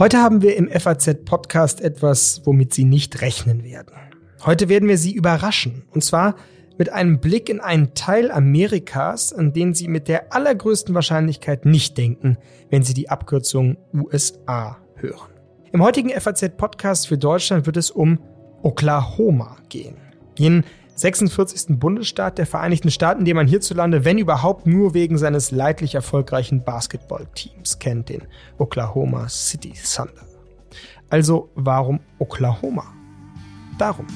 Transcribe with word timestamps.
Heute 0.00 0.18
haben 0.18 0.40
wir 0.40 0.56
im 0.56 0.70
FAZ-Podcast 0.70 1.82
etwas, 1.82 2.40
womit 2.46 2.72
Sie 2.72 2.84
nicht 2.84 3.20
rechnen 3.20 3.62
werden. 3.64 3.92
Heute 4.46 4.70
werden 4.70 4.88
wir 4.88 4.96
Sie 4.96 5.12
überraschen. 5.12 5.82
Und 5.90 6.02
zwar 6.02 6.36
mit 6.78 6.90
einem 6.90 7.20
Blick 7.20 7.50
in 7.50 7.60
einen 7.60 7.92
Teil 7.92 8.30
Amerikas, 8.30 9.34
an 9.34 9.52
den 9.52 9.74
Sie 9.74 9.88
mit 9.88 10.08
der 10.08 10.32
allergrößten 10.32 10.94
Wahrscheinlichkeit 10.94 11.66
nicht 11.66 11.98
denken, 11.98 12.38
wenn 12.70 12.82
Sie 12.82 12.94
die 12.94 13.10
Abkürzung 13.10 13.76
USA 13.92 14.78
hören. 14.94 15.30
Im 15.72 15.82
heutigen 15.82 16.08
FAZ-Podcast 16.08 17.06
für 17.06 17.18
Deutschland 17.18 17.66
wird 17.66 17.76
es 17.76 17.90
um 17.90 18.18
Oklahoma 18.62 19.58
gehen. 19.68 19.96
Jenen 20.38 20.64
46. 21.00 21.78
Bundesstaat 21.78 22.36
der 22.36 22.46
Vereinigten 22.46 22.90
Staaten, 22.90 23.24
den 23.24 23.34
man 23.34 23.46
hierzulande, 23.46 24.04
wenn 24.04 24.18
überhaupt, 24.18 24.66
nur 24.66 24.92
wegen 24.92 25.16
seines 25.16 25.50
leidlich 25.50 25.94
erfolgreichen 25.94 26.62
Basketballteams 26.62 27.78
kennt, 27.78 28.10
den 28.10 28.22
Oklahoma 28.58 29.28
City 29.30 29.72
Thunder. 29.72 30.26
Also 31.08 31.48
warum 31.54 32.00
Oklahoma? 32.18 32.84
Darum. 33.78 34.06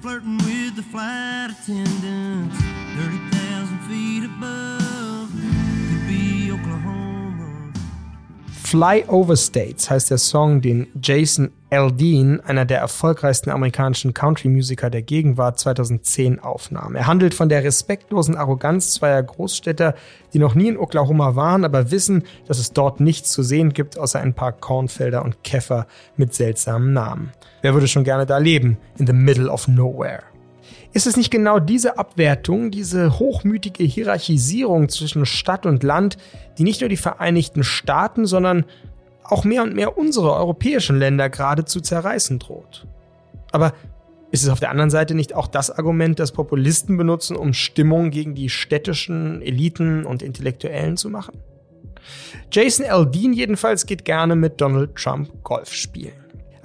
Flirting 0.00 0.38
with 0.38 0.76
the 0.76 0.82
flight 0.82 1.50
attendants. 1.50 2.56
30,000 2.96 3.80
feet 3.88 4.24
above. 4.24 4.87
Flyover 8.70 9.38
States 9.38 9.88
heißt 9.88 10.10
der 10.10 10.18
Song, 10.18 10.60
den 10.60 10.88
Jason 11.02 11.52
Aldean, 11.70 12.40
einer 12.40 12.66
der 12.66 12.80
erfolgreichsten 12.80 13.48
amerikanischen 13.48 14.12
Country-Musiker 14.12 14.90
der 14.90 15.00
Gegenwart, 15.00 15.58
2010 15.58 16.38
aufnahm. 16.40 16.94
Er 16.94 17.06
handelt 17.06 17.32
von 17.32 17.48
der 17.48 17.64
respektlosen 17.64 18.36
Arroganz 18.36 18.92
zweier 18.92 19.22
Großstädter, 19.22 19.94
die 20.34 20.38
noch 20.38 20.54
nie 20.54 20.68
in 20.68 20.76
Oklahoma 20.76 21.34
waren, 21.34 21.64
aber 21.64 21.90
wissen, 21.90 22.24
dass 22.46 22.58
es 22.58 22.74
dort 22.74 23.00
nichts 23.00 23.32
zu 23.32 23.42
sehen 23.42 23.72
gibt, 23.72 23.98
außer 23.98 24.20
ein 24.20 24.34
paar 24.34 24.52
Kornfelder 24.52 25.24
und 25.24 25.42
Käfer 25.42 25.86
mit 26.18 26.34
seltsamen 26.34 26.92
Namen. 26.92 27.32
Wer 27.62 27.72
würde 27.72 27.88
schon 27.88 28.04
gerne 28.04 28.26
da 28.26 28.36
leben? 28.36 28.76
In 28.98 29.06
the 29.06 29.14
middle 29.14 29.48
of 29.48 29.66
nowhere. 29.66 30.24
Ist 30.92 31.06
es 31.06 31.16
nicht 31.16 31.30
genau 31.30 31.58
diese 31.58 31.98
Abwertung, 31.98 32.70
diese 32.70 33.18
hochmütige 33.18 33.84
Hierarchisierung 33.84 34.88
zwischen 34.88 35.26
Stadt 35.26 35.66
und 35.66 35.82
Land, 35.82 36.16
die 36.56 36.64
nicht 36.64 36.80
nur 36.80 36.88
die 36.88 36.96
Vereinigten 36.96 37.62
Staaten, 37.62 38.26
sondern 38.26 38.64
auch 39.22 39.44
mehr 39.44 39.62
und 39.62 39.74
mehr 39.74 39.98
unsere 39.98 40.34
europäischen 40.34 40.98
Länder 40.98 41.28
gerade 41.28 41.66
zu 41.66 41.80
zerreißen 41.80 42.38
droht? 42.38 42.86
Aber 43.52 43.74
ist 44.30 44.42
es 44.42 44.48
auf 44.50 44.60
der 44.60 44.70
anderen 44.70 44.90
Seite 44.90 45.14
nicht 45.14 45.34
auch 45.34 45.46
das 45.46 45.70
Argument, 45.70 46.18
das 46.18 46.32
Populisten 46.32 46.96
benutzen, 46.96 47.36
um 47.36 47.52
Stimmung 47.52 48.10
gegen 48.10 48.34
die 48.34 48.48
städtischen 48.48 49.40
Eliten 49.42 50.04
und 50.04 50.22
Intellektuellen 50.22 50.96
zu 50.96 51.10
machen? 51.10 51.38
Jason 52.50 52.86
Aldean 52.86 53.32
jedenfalls 53.32 53.86
geht 53.86 54.04
gerne 54.04 54.36
mit 54.36 54.60
Donald 54.60 54.96
Trump 54.96 55.30
Golf 55.42 55.72
spielen. 55.72 56.17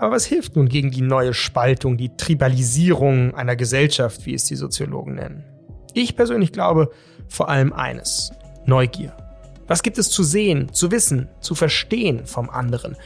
Aber 0.03 0.15
was 0.15 0.25
hilft 0.25 0.57
nun 0.57 0.67
gegen 0.67 0.91
die 0.91 0.99
neue 0.99 1.33
Spaltung, 1.33 1.95
die 1.95 2.17
Tribalisierung 2.17 3.33
einer 3.35 3.55
Gesellschaft, 3.55 4.25
wie 4.25 4.33
es 4.33 4.43
die 4.43 4.57
Soziologen 4.57 5.15
nennen? 5.15 5.45
Ich 5.93 6.17
persönlich 6.17 6.51
glaube 6.51 6.91
vor 7.29 7.47
allem 7.47 7.71
eines. 7.71 8.33
Neugier. 8.65 9.15
Was 9.65 9.81
gibt 9.81 9.97
es 9.97 10.09
zu 10.09 10.21
sehen, 10.21 10.73
zu 10.73 10.91
wissen, 10.91 11.29
zu 11.39 11.55
verstehen 11.55 12.25
vom 12.25 12.49
anderen? 12.49 12.97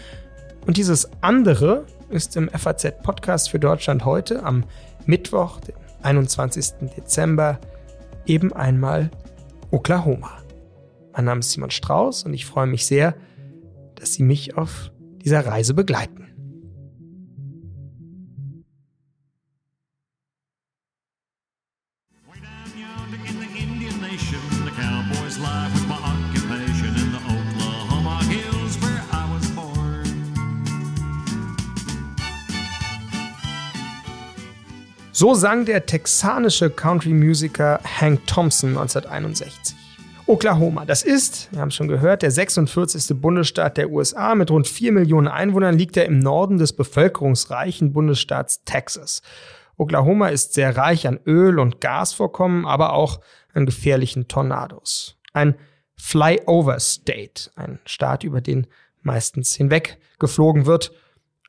Und 0.66 0.78
dieses 0.78 1.08
andere 1.22 1.86
ist 2.10 2.36
im 2.36 2.50
FAZ-Podcast 2.50 3.52
für 3.52 3.60
Deutschland 3.60 4.04
heute 4.04 4.42
am 4.42 4.64
Mittwoch, 5.06 5.60
den 5.60 5.76
21. 6.02 6.90
Dezember, 6.98 7.60
eben 8.26 8.54
einmal 8.54 9.12
Oklahoma. 9.70 10.32
Mein 11.14 11.26
Name 11.26 11.40
ist 11.42 11.52
Simon 11.52 11.70
Strauß 11.70 12.24
und 12.24 12.34
ich 12.34 12.48
freue 12.48 12.66
mich 12.66 12.88
sehr, 12.88 13.14
dass 13.94 14.16
Sie 14.16 14.24
mich 14.24 14.58
auf 14.58 14.92
dieser 15.24 15.46
Reise 15.46 15.76
begleiten. 15.76 16.27
So 35.20 35.34
sang 35.34 35.66
der 35.66 35.88
texanische 35.88 36.70
Country-Musiker 36.70 37.80
Hank 37.84 38.28
Thompson 38.28 38.78
1961. 38.78 39.76
Oklahoma, 40.28 40.86
das 40.86 41.02
ist, 41.02 41.52
wir 41.52 41.60
haben 41.60 41.72
schon 41.72 41.88
gehört, 41.88 42.22
der 42.22 42.30
46. 42.30 43.20
Bundesstaat 43.20 43.78
der 43.78 43.90
USA. 43.90 44.36
Mit 44.36 44.52
rund 44.52 44.68
4 44.68 44.92
Millionen 44.92 45.28
Einwohnern 45.28 45.76
liegt 45.76 45.98
er 45.98 46.06
im 46.06 46.20
Norden 46.20 46.60
des 46.60 46.72
bevölkerungsreichen 46.74 47.94
Bundesstaats 47.94 48.64
Texas. 48.64 49.24
Oklahoma 49.76 50.28
ist 50.28 50.54
sehr 50.54 50.78
reich 50.78 51.08
an 51.08 51.20
Öl- 51.26 51.58
und 51.58 51.82
Gasvorkommen, 51.82 52.68
aber 52.68 52.94
auch 52.94 53.20
an 53.56 53.66
gefährlichen 53.66 54.28
Tornados. 54.28 55.18
Ein 55.34 55.56
Flyover 55.96 56.80
State, 56.80 57.50
ein 57.56 57.80
Staat, 57.86 58.24
über 58.24 58.40
den 58.40 58.68
meistens 59.02 59.56
hinweg 59.56 59.98
geflogen 60.20 60.68
wird, 60.68 60.92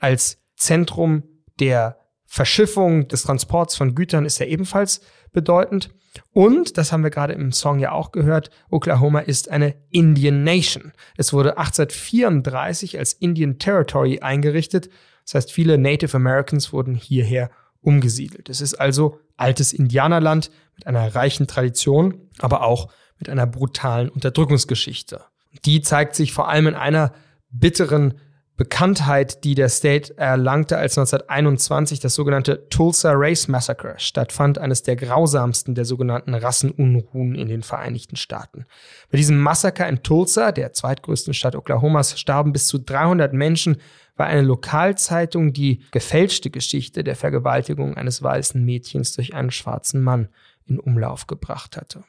als 0.00 0.38
Zentrum 0.56 1.22
der 1.60 1.98
Verschiffung 2.30 3.08
des 3.08 3.22
Transports 3.22 3.74
von 3.74 3.94
Gütern 3.94 4.26
ist 4.26 4.38
ja 4.38 4.46
ebenfalls 4.46 5.00
bedeutend. 5.32 5.88
Und, 6.32 6.76
das 6.76 6.92
haben 6.92 7.02
wir 7.02 7.10
gerade 7.10 7.32
im 7.32 7.52
Song 7.52 7.78
ja 7.78 7.92
auch 7.92 8.12
gehört, 8.12 8.50
Oklahoma 8.70 9.20
ist 9.20 9.50
eine 9.50 9.74
Indian 9.90 10.44
Nation. 10.44 10.92
Es 11.16 11.32
wurde 11.32 11.56
1834 11.56 12.98
als 12.98 13.14
Indian 13.14 13.58
Territory 13.58 14.20
eingerichtet. 14.20 14.90
Das 15.24 15.34
heißt, 15.34 15.52
viele 15.52 15.78
Native 15.78 16.14
Americans 16.14 16.70
wurden 16.72 16.94
hierher 16.94 17.50
umgesiedelt. 17.80 18.50
Es 18.50 18.60
ist 18.60 18.74
also 18.74 19.18
altes 19.38 19.72
Indianerland 19.72 20.50
mit 20.76 20.86
einer 20.86 21.14
reichen 21.14 21.46
Tradition, 21.46 22.28
aber 22.40 22.62
auch 22.62 22.90
mit 23.18 23.30
einer 23.30 23.46
brutalen 23.46 24.10
Unterdrückungsgeschichte. 24.10 25.24
Die 25.64 25.80
zeigt 25.80 26.14
sich 26.14 26.32
vor 26.34 26.48
allem 26.48 26.66
in 26.66 26.74
einer 26.74 27.14
bitteren 27.50 28.14
Bekanntheit, 28.58 29.44
die 29.44 29.54
der 29.54 29.68
State 29.68 30.18
erlangte, 30.18 30.76
als 30.76 30.98
1921 30.98 32.00
das 32.00 32.16
sogenannte 32.16 32.68
Tulsa 32.68 33.12
Race 33.14 33.46
Massacre 33.46 33.94
stattfand, 33.98 34.58
eines 34.58 34.82
der 34.82 34.96
grausamsten 34.96 35.76
der 35.76 35.84
sogenannten 35.84 36.34
Rassenunruhen 36.34 37.36
in 37.36 37.46
den 37.46 37.62
Vereinigten 37.62 38.16
Staaten. 38.16 38.66
Bei 39.12 39.16
diesem 39.16 39.38
Massaker 39.38 39.88
in 39.88 40.02
Tulsa, 40.02 40.50
der 40.50 40.72
zweitgrößten 40.72 41.34
Stadt 41.34 41.54
Oklahomas, 41.54 42.18
starben 42.18 42.52
bis 42.52 42.66
zu 42.66 42.78
300 42.78 43.32
Menschen, 43.32 43.76
weil 44.16 44.26
eine 44.26 44.42
Lokalzeitung 44.42 45.52
die 45.52 45.84
gefälschte 45.92 46.50
Geschichte 46.50 47.04
der 47.04 47.14
Vergewaltigung 47.14 47.96
eines 47.96 48.24
weißen 48.24 48.64
Mädchens 48.64 49.12
durch 49.12 49.34
einen 49.34 49.52
schwarzen 49.52 50.02
Mann 50.02 50.30
in 50.66 50.80
Umlauf 50.80 51.28
gebracht 51.28 51.76
hatte. 51.76 52.02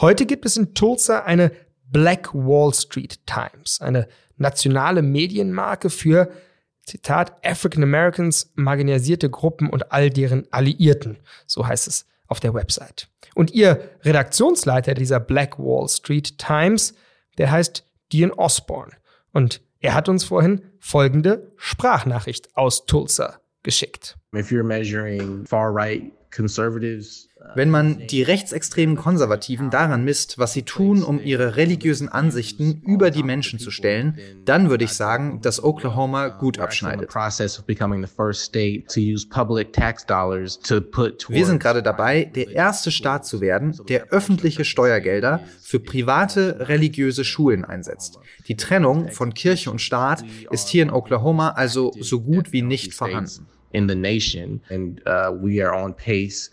Heute 0.00 0.26
gibt 0.26 0.44
es 0.44 0.56
in 0.56 0.74
Tulsa 0.74 1.20
eine 1.20 1.52
Black 1.92 2.34
Wall 2.34 2.72
Street 2.74 3.26
Times, 3.26 3.80
eine 3.80 4.08
nationale 4.36 5.02
Medienmarke 5.02 5.90
für, 5.90 6.32
Zitat, 6.84 7.32
African 7.46 7.82
Americans, 7.82 8.50
marginalisierte 8.56 9.30
Gruppen 9.30 9.70
und 9.70 9.92
all 9.92 10.10
deren 10.10 10.46
Alliierten. 10.50 11.18
So 11.46 11.66
heißt 11.66 11.86
es 11.86 12.06
auf 12.26 12.40
der 12.40 12.54
Website. 12.54 13.08
Und 13.34 13.52
ihr 13.52 13.90
Redaktionsleiter 14.02 14.94
dieser 14.94 15.20
Black 15.20 15.58
Wall 15.58 15.88
Street 15.88 16.38
Times, 16.38 16.94
der 17.38 17.50
heißt 17.50 17.86
Dean 18.12 18.32
Osborne. 18.32 18.92
Und 19.32 19.60
er 19.78 19.94
hat 19.94 20.08
uns 20.08 20.24
vorhin 20.24 20.62
folgende 20.78 21.52
Sprachnachricht 21.56 22.56
aus 22.56 22.86
Tulsa 22.86 23.38
geschickt. 23.62 24.16
If 24.34 24.50
you're 24.50 24.64
measuring 24.64 25.46
far 25.46 25.72
right 25.72 26.12
conservatives 26.34 27.28
wenn 27.54 27.70
man 27.70 28.06
die 28.06 28.22
rechtsextremen 28.22 28.96
Konservativen 28.96 29.70
daran 29.70 30.04
misst, 30.04 30.38
was 30.38 30.52
sie 30.52 30.62
tun, 30.62 31.02
um 31.02 31.20
ihre 31.20 31.56
religiösen 31.56 32.08
Ansichten 32.08 32.82
über 32.86 33.10
die 33.10 33.22
Menschen 33.22 33.58
zu 33.58 33.70
stellen, 33.70 34.18
dann 34.44 34.70
würde 34.70 34.84
ich 34.84 34.92
sagen, 34.92 35.40
dass 35.42 35.62
Oklahoma 35.62 36.28
gut 36.28 36.58
abschneidet. 36.58 37.10
Wir 41.28 41.46
sind 41.46 41.62
gerade 41.62 41.82
dabei, 41.82 42.24
der 42.24 42.50
erste 42.50 42.90
Staat 42.90 43.26
zu 43.26 43.40
werden, 43.40 43.78
der 43.88 44.08
öffentliche 44.10 44.64
Steuergelder 44.64 45.40
für 45.60 45.80
private 45.80 46.68
religiöse 46.68 47.24
Schulen 47.24 47.64
einsetzt. 47.64 48.18
Die 48.48 48.56
Trennung 48.56 49.10
von 49.10 49.34
Kirche 49.34 49.70
und 49.70 49.80
Staat 49.80 50.24
ist 50.50 50.68
hier 50.68 50.82
in 50.82 50.90
Oklahoma 50.90 51.50
also 51.50 51.92
so 52.00 52.20
gut 52.20 52.52
wie 52.52 52.62
nicht 52.62 52.94
vorhanden. 52.94 53.46
In 53.72 53.88
the 53.88 53.94
nation 53.94 54.60
and 54.70 55.00
uh, 55.06 55.32
we 55.32 55.62
are 55.62 55.74
on 55.74 55.94
pace 55.94 56.50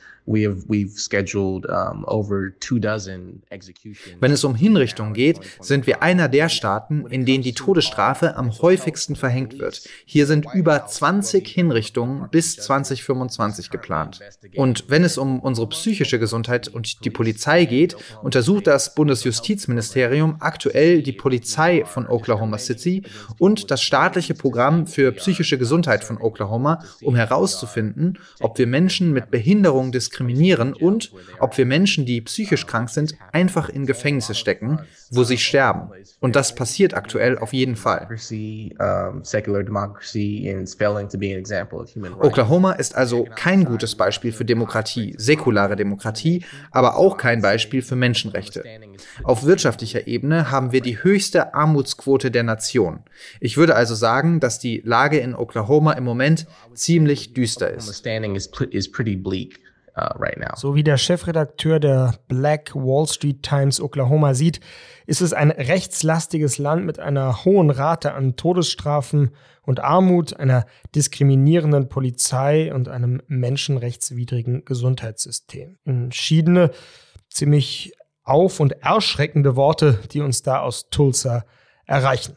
Wenn 4.20 4.32
es 4.32 4.44
um 4.44 4.56
Hinrichtungen 4.56 5.14
geht, 5.14 5.40
sind 5.60 5.88
wir 5.88 6.04
einer 6.04 6.28
der 6.28 6.50
Staaten, 6.50 7.08
in 7.08 7.26
denen 7.26 7.44
die 7.44 7.54
Todesstrafe 7.54 8.36
am 8.36 8.52
häufigsten 8.62 9.16
verhängt 9.16 9.58
wird. 9.58 9.82
Hier 10.06 10.28
sind 10.28 10.46
über 10.54 10.86
20 10.86 11.48
Hinrichtungen 11.48 12.30
bis 12.30 12.58
2025 12.58 13.72
geplant. 13.72 14.20
Und 14.56 14.86
wenn 14.88 15.04
es 15.04 15.18
um 15.18 15.40
unsere 15.40 15.68
psychische 15.70 16.20
Gesundheit 16.20 16.68
und 16.68 17.04
die 17.06 17.10
Polizei 17.10 17.66
geht, 17.66 17.96
untersucht 18.22 18.68
das 18.68 18.94
Bundesjustizministerium 18.94 20.36
aktuell 20.42 21.02
die 21.02 21.14
Polizei 21.14 21.86
von 21.86 22.06
Oklahoma 22.08 22.60
City 22.60 23.02
und 23.40 23.72
das 23.72 23.82
staatliche 23.82 24.36
Programm 24.36 24.86
für 24.86 25.12
psychische 25.14 25.58
Gesundheit 25.58 26.04
von 26.04 26.20
Oklahoma, 26.20 26.84
um 27.10 27.16
herauszufinden, 27.16 28.20
ob 28.40 28.60
wir 28.60 28.68
Menschen 28.68 29.12
mit 29.12 29.32
Behinderung 29.32 29.92
diskriminieren 29.92 30.74
und 30.74 31.12
ob 31.40 31.58
wir 31.58 31.66
Menschen, 31.66 32.06
die 32.06 32.22
psychisch 32.22 32.68
krank 32.68 32.92
sind, 32.92 33.16
einfach 33.32 33.68
in 33.68 33.88
Gefängnisse 33.88 34.36
stecken, 34.36 34.80
wo 35.12 35.24
sie 35.24 35.38
sterben. 35.38 35.90
Und 36.20 36.36
das 36.36 36.56
passiert 36.56 36.94
aktuell 36.94 37.38
auf 37.38 37.54
jeden 37.54 37.76
Fall. 37.76 38.08
Oklahoma 42.20 42.74
ist 42.74 42.96
also 42.96 43.28
kein 43.36 43.66
gutes 43.66 43.96
Beispiel 43.96 44.32
für 44.32 44.46
Demokratie, 44.46 45.16
säkulare 45.18 45.76
Demokratie, 45.76 46.46
aber 46.72 46.98
auch 46.98 47.18
kein 47.18 47.42
Beispiel 47.42 47.82
für 47.82 47.96
Menschenrechte. 47.96 48.64
Auf 49.24 49.44
wirtschaftlicher 49.44 50.08
Ebene 50.08 50.52
haben 50.52 50.72
wir 50.72 50.82
die 50.82 51.04
höchste 51.04 51.54
Armutsquote 51.54 52.32
der 52.32 52.44
Nation. 52.44 53.04
Ich 53.40 53.58
würde 53.58 53.76
also 53.76 53.96
sagen, 53.96 54.40
dass 54.40 54.60
die 54.60 54.82
Lage 54.86 55.20
in 55.20 55.36
Oklahoma 55.36 55.94
im 55.94 56.04
Moment 56.04 56.48
ziemlich 56.74 57.34
düster 57.34 57.70
ist. 57.72 57.88
Uh, 60.00 60.18
right. 60.18 60.38
So 60.56 60.76
wie 60.76 60.84
der 60.84 60.98
Chefredakteur 60.98 61.80
der 61.80 62.16
Black 62.28 62.74
Wall 62.74 63.06
Street 63.08 63.44
Times 63.44 63.82
Oklahoma 63.82 64.34
sieht, 64.34 64.62
ist 65.08 65.20
es 65.20 65.34
ein 65.34 65.52
rechtslastiges 65.52 66.58
Land 66.58 66.86
mit 66.86 67.00
einer 67.00 67.44
hohen 67.44 67.70
Rate 67.70 68.14
an 68.14 68.38
Todesstrafen 68.38 69.32
und 69.64 69.82
Armut, 69.82 70.40
einer 70.40 70.66
diskriminierenden 70.96 71.90
Polizei 71.90 72.74
und 72.74 72.88
einem 72.88 73.22
menschenrechtswidrigen 73.28 74.64
Gesundheitssystem. 74.64 75.78
Entschiedene, 75.84 76.72
ziemlich 77.30 77.94
auf- 78.24 78.60
und 78.60 78.82
erschreckende 78.84 79.56
Worte, 79.58 80.00
die 80.14 80.22
uns 80.22 80.44
da 80.44 80.62
aus 80.62 80.90
Tulsa 80.90 81.44
erreichen. 81.86 82.36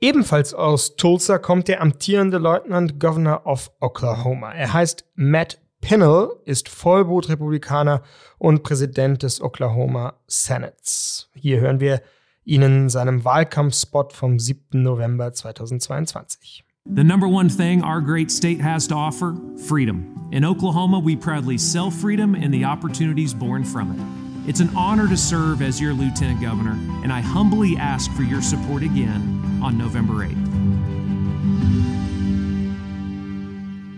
Ebenfalls 0.00 0.54
aus 0.54 0.96
Tulsa 0.96 1.38
kommt 1.38 1.68
der 1.68 1.82
amtierende 1.82 2.38
Lieutenant 2.38 3.00
Governor 3.00 3.44
of 3.44 3.70
Oklahoma. 3.80 4.52
Er 4.52 4.72
heißt 4.72 5.04
Matt 5.14 5.60
Pinnell 5.80 6.30
ist 6.44 6.68
Vollblutrepublikaner 6.68 8.02
und 8.38 8.62
Präsident 8.62 9.22
des 9.22 9.40
Oklahoma 9.40 10.14
Senats. 10.26 11.30
Hier 11.34 11.60
hören 11.60 11.80
wir 11.80 12.02
Ihnen 12.44 12.88
seinem 12.88 13.24
Wahlkampfspot 13.24 14.12
vom 14.12 14.38
7. 14.38 14.82
November 14.82 15.32
2022. 15.32 16.64
The 16.84 17.04
number 17.04 17.28
one 17.28 17.50
thing 17.50 17.84
our 17.84 18.00
great 18.00 18.30
state 18.30 18.60
has 18.62 18.88
to 18.88 18.94
offer 18.94 19.34
freedom. 19.68 20.28
In 20.32 20.44
Oklahoma, 20.44 20.98
we 20.98 21.16
proudly 21.16 21.58
sell 21.58 21.90
freedom 21.90 22.34
and 22.34 22.52
the 22.52 22.64
opportunities 22.64 23.34
born 23.34 23.62
from 23.62 23.92
it. 23.92 24.48
It's 24.48 24.60
an 24.60 24.70
honor 24.74 25.06
to 25.08 25.16
serve 25.16 25.60
as 25.60 25.78
your 25.78 25.92
lieutenant 25.92 26.40
governor, 26.40 26.78
and 27.02 27.12
I 27.12 27.20
humbly 27.20 27.76
ask 27.76 28.10
for 28.12 28.22
your 28.22 28.40
support 28.40 28.82
again 28.82 29.60
on 29.62 29.76
November 29.76 30.24
8th. 30.26 30.97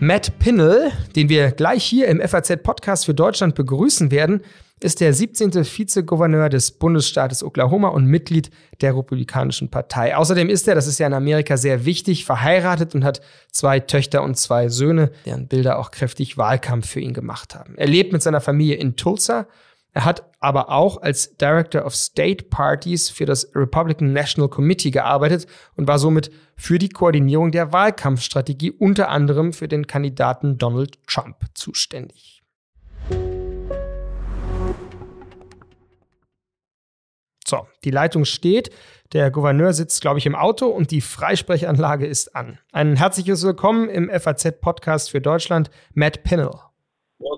Matt 0.03 0.39
Pinnell, 0.39 0.91
den 1.15 1.29
wir 1.29 1.51
gleich 1.51 1.83
hier 1.83 2.07
im 2.07 2.27
FAZ-Podcast 2.27 3.05
für 3.05 3.13
Deutschland 3.13 3.53
begrüßen 3.53 4.09
werden, 4.09 4.41
ist 4.79 4.99
der 4.99 5.13
17. 5.13 5.53
Vizegouverneur 5.53 6.49
des 6.49 6.71
Bundesstaates 6.71 7.43
Oklahoma 7.43 7.89
und 7.89 8.07
Mitglied 8.07 8.49
der 8.81 8.97
Republikanischen 8.97 9.69
Partei. 9.69 10.17
Außerdem 10.17 10.49
ist 10.49 10.67
er, 10.67 10.73
das 10.73 10.87
ist 10.87 10.97
ja 10.97 11.05
in 11.05 11.13
Amerika 11.13 11.55
sehr 11.55 11.85
wichtig, 11.85 12.25
verheiratet 12.25 12.95
und 12.95 13.03
hat 13.03 13.21
zwei 13.51 13.79
Töchter 13.79 14.23
und 14.23 14.37
zwei 14.37 14.69
Söhne, 14.69 15.11
deren 15.27 15.47
Bilder 15.47 15.77
auch 15.77 15.91
kräftig 15.91 16.35
Wahlkampf 16.35 16.89
für 16.89 16.99
ihn 16.99 17.13
gemacht 17.13 17.53
haben. 17.53 17.75
Er 17.77 17.85
lebt 17.85 18.11
mit 18.11 18.23
seiner 18.23 18.41
Familie 18.41 18.77
in 18.77 18.95
Tulsa 18.95 19.45
er 19.93 20.05
hat 20.05 20.23
aber 20.39 20.69
auch 20.69 21.01
als 21.01 21.35
Director 21.35 21.85
of 21.85 21.95
State 21.95 22.45
Parties 22.45 23.09
für 23.09 23.25
das 23.25 23.53
Republican 23.53 24.13
National 24.13 24.49
Committee 24.49 24.89
gearbeitet 24.89 25.47
und 25.75 25.87
war 25.87 25.99
somit 25.99 26.31
für 26.55 26.79
die 26.79 26.89
Koordinierung 26.89 27.51
der 27.51 27.73
Wahlkampfstrategie 27.73 28.71
unter 28.71 29.09
anderem 29.09 29.51
für 29.51 29.67
den 29.67 29.87
Kandidaten 29.87 30.57
Donald 30.57 30.97
Trump 31.07 31.35
zuständig. 31.53 32.41
So, 37.45 37.67
die 37.83 37.91
Leitung 37.91 38.23
steht. 38.23 38.69
Der 39.11 39.29
Gouverneur 39.29 39.73
sitzt, 39.73 39.99
glaube 39.99 40.19
ich, 40.19 40.25
im 40.25 40.35
Auto 40.35 40.67
und 40.67 40.91
die 40.91 41.01
Freisprechanlage 41.01 42.07
ist 42.07 42.33
an. 42.33 42.59
Ein 42.71 42.95
herzliches 42.95 43.43
Willkommen 43.43 43.89
im 43.89 44.09
FAZ-Podcast 44.09 45.11
für 45.11 45.19
Deutschland, 45.19 45.69
Matt 45.93 46.23
Pinnell. 46.23 46.70
Uh, 47.21 47.37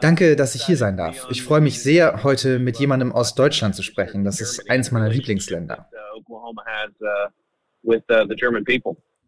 Danke, 0.00 0.36
dass 0.36 0.54
ich 0.54 0.64
hier 0.64 0.76
sein 0.76 0.96
darf. 0.96 1.26
Ich 1.30 1.42
freue 1.42 1.60
mich 1.60 1.82
sehr, 1.82 2.22
heute 2.22 2.58
mit 2.58 2.78
jemandem 2.78 3.12
aus 3.12 3.34
Deutschland 3.34 3.74
zu 3.74 3.82
sprechen. 3.82 4.24
Das 4.24 4.40
ist 4.40 4.70
eins 4.70 4.90
meiner 4.90 5.08
Lieblingsländer. 5.08 5.88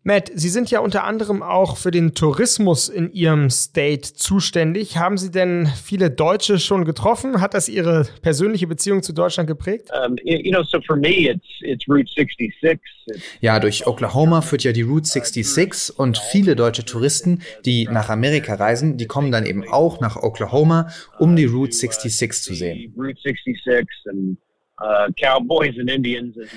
Matt, 0.06 0.30
Sie 0.34 0.50
sind 0.50 0.70
ja 0.70 0.80
unter 0.80 1.04
anderem 1.04 1.42
auch 1.42 1.78
für 1.78 1.90
den 1.90 2.12
Tourismus 2.12 2.90
in 2.90 3.10
Ihrem 3.14 3.48
State 3.48 4.12
zuständig. 4.12 4.98
Haben 4.98 5.16
Sie 5.16 5.30
denn 5.30 5.66
viele 5.66 6.10
Deutsche 6.10 6.58
schon 6.58 6.84
getroffen? 6.84 7.40
Hat 7.40 7.54
das 7.54 7.70
Ihre 7.70 8.06
persönliche 8.20 8.66
Beziehung 8.66 9.02
zu 9.02 9.14
Deutschland 9.14 9.46
geprägt? 9.46 9.88
Ja, 13.40 13.58
durch 13.60 13.86
Oklahoma 13.86 14.42
führt 14.42 14.64
ja 14.64 14.72
die 14.72 14.82
Route 14.82 15.08
66 15.08 15.98
und 15.98 16.18
viele 16.18 16.54
deutsche 16.54 16.84
Touristen, 16.84 17.40
die 17.64 17.88
nach 17.90 18.10
Amerika 18.10 18.56
reisen, 18.56 18.98
die 18.98 19.06
kommen 19.06 19.32
dann 19.32 19.46
eben 19.46 19.66
auch 19.66 20.00
nach 20.00 20.16
Oklahoma, 20.16 20.90
um 21.18 21.34
die 21.34 21.46
Route 21.46 21.72
66 21.72 22.42
zu 22.42 22.54
sehen. 22.54 22.94
Uh, 24.80 25.08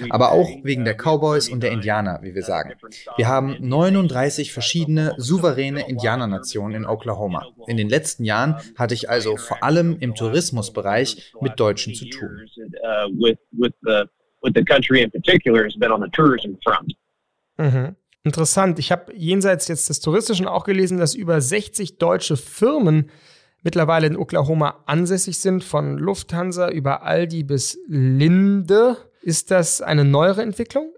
Aber 0.09 0.31
auch 0.31 0.49
wegen 0.63 0.85
der 0.85 0.95
Cowboys 0.95 1.49
und 1.49 1.61
der 1.61 1.71
Indianer, 1.71 2.19
wie 2.23 2.33
wir 2.33 2.41
sagen. 2.41 2.73
Wir 3.15 3.27
haben 3.27 3.57
39 3.59 4.53
verschiedene 4.53 5.13
souveräne 5.17 5.87
Indianernationen 5.87 6.75
in 6.75 6.85
Oklahoma. 6.87 7.45
In 7.67 7.77
den 7.77 7.89
letzten 7.89 8.23
Jahren 8.25 8.55
hatte 8.75 8.95
ich 8.95 9.07
also 9.07 9.37
vor 9.37 9.63
allem 9.63 9.97
im 9.99 10.15
Tourismusbereich 10.15 11.31
mit 11.41 11.59
Deutschen 11.59 11.93
zu 11.93 12.09
tun. 12.09 12.47
Mhm. 17.57 17.95
Interessant. 18.23 18.79
Ich 18.79 18.91
habe 18.91 19.15
jenseits 19.15 19.67
jetzt 19.67 19.89
des 19.89 19.99
Touristischen 19.99 20.47
auch 20.47 20.63
gelesen, 20.63 20.97
dass 20.97 21.13
über 21.13 21.39
60 21.39 21.97
deutsche 21.97 22.35
Firmen 22.35 23.11
mittlerweile 23.67 24.07
in 24.07 24.15
Oklahoma 24.15 24.81
ansässig 24.85 25.39
sind, 25.39 25.61
von 25.61 25.97
Lufthansa 25.97 26.69
über 26.69 27.03
Aldi 27.03 27.43
bis 27.43 27.77
Linde. 27.85 28.95
Ist 29.21 29.51
das 29.51 29.81
eine 29.81 30.05
neuere 30.05 30.41
Entwicklung? 30.41 30.93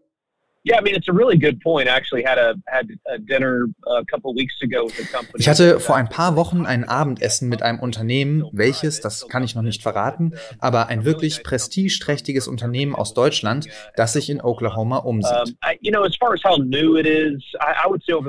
Ich 5.36 5.50
hatte 5.50 5.80
vor 5.80 5.96
ein 5.96 6.10
paar 6.10 6.36
Wochen 6.36 6.66
ein 6.66 6.84
Abendessen 6.84 7.50
mit 7.50 7.62
einem 7.62 7.80
Unternehmen, 7.80 8.46
welches, 8.52 9.02
das 9.02 9.28
kann 9.28 9.44
ich 9.44 9.56
noch 9.56 9.62
nicht 9.62 9.82
verraten, 9.82 10.34
aber 10.60 10.88
ein 10.88 11.06
wirklich 11.06 11.44
prestigeträchtiges 11.44 12.48
Unternehmen 12.48 12.96
aus 12.96 13.14
Deutschland, 13.14 13.68
das 13.96 14.14
sich 14.14 14.30
in 14.30 14.42
Oklahoma 14.42 14.98
umsieht. 14.98 15.56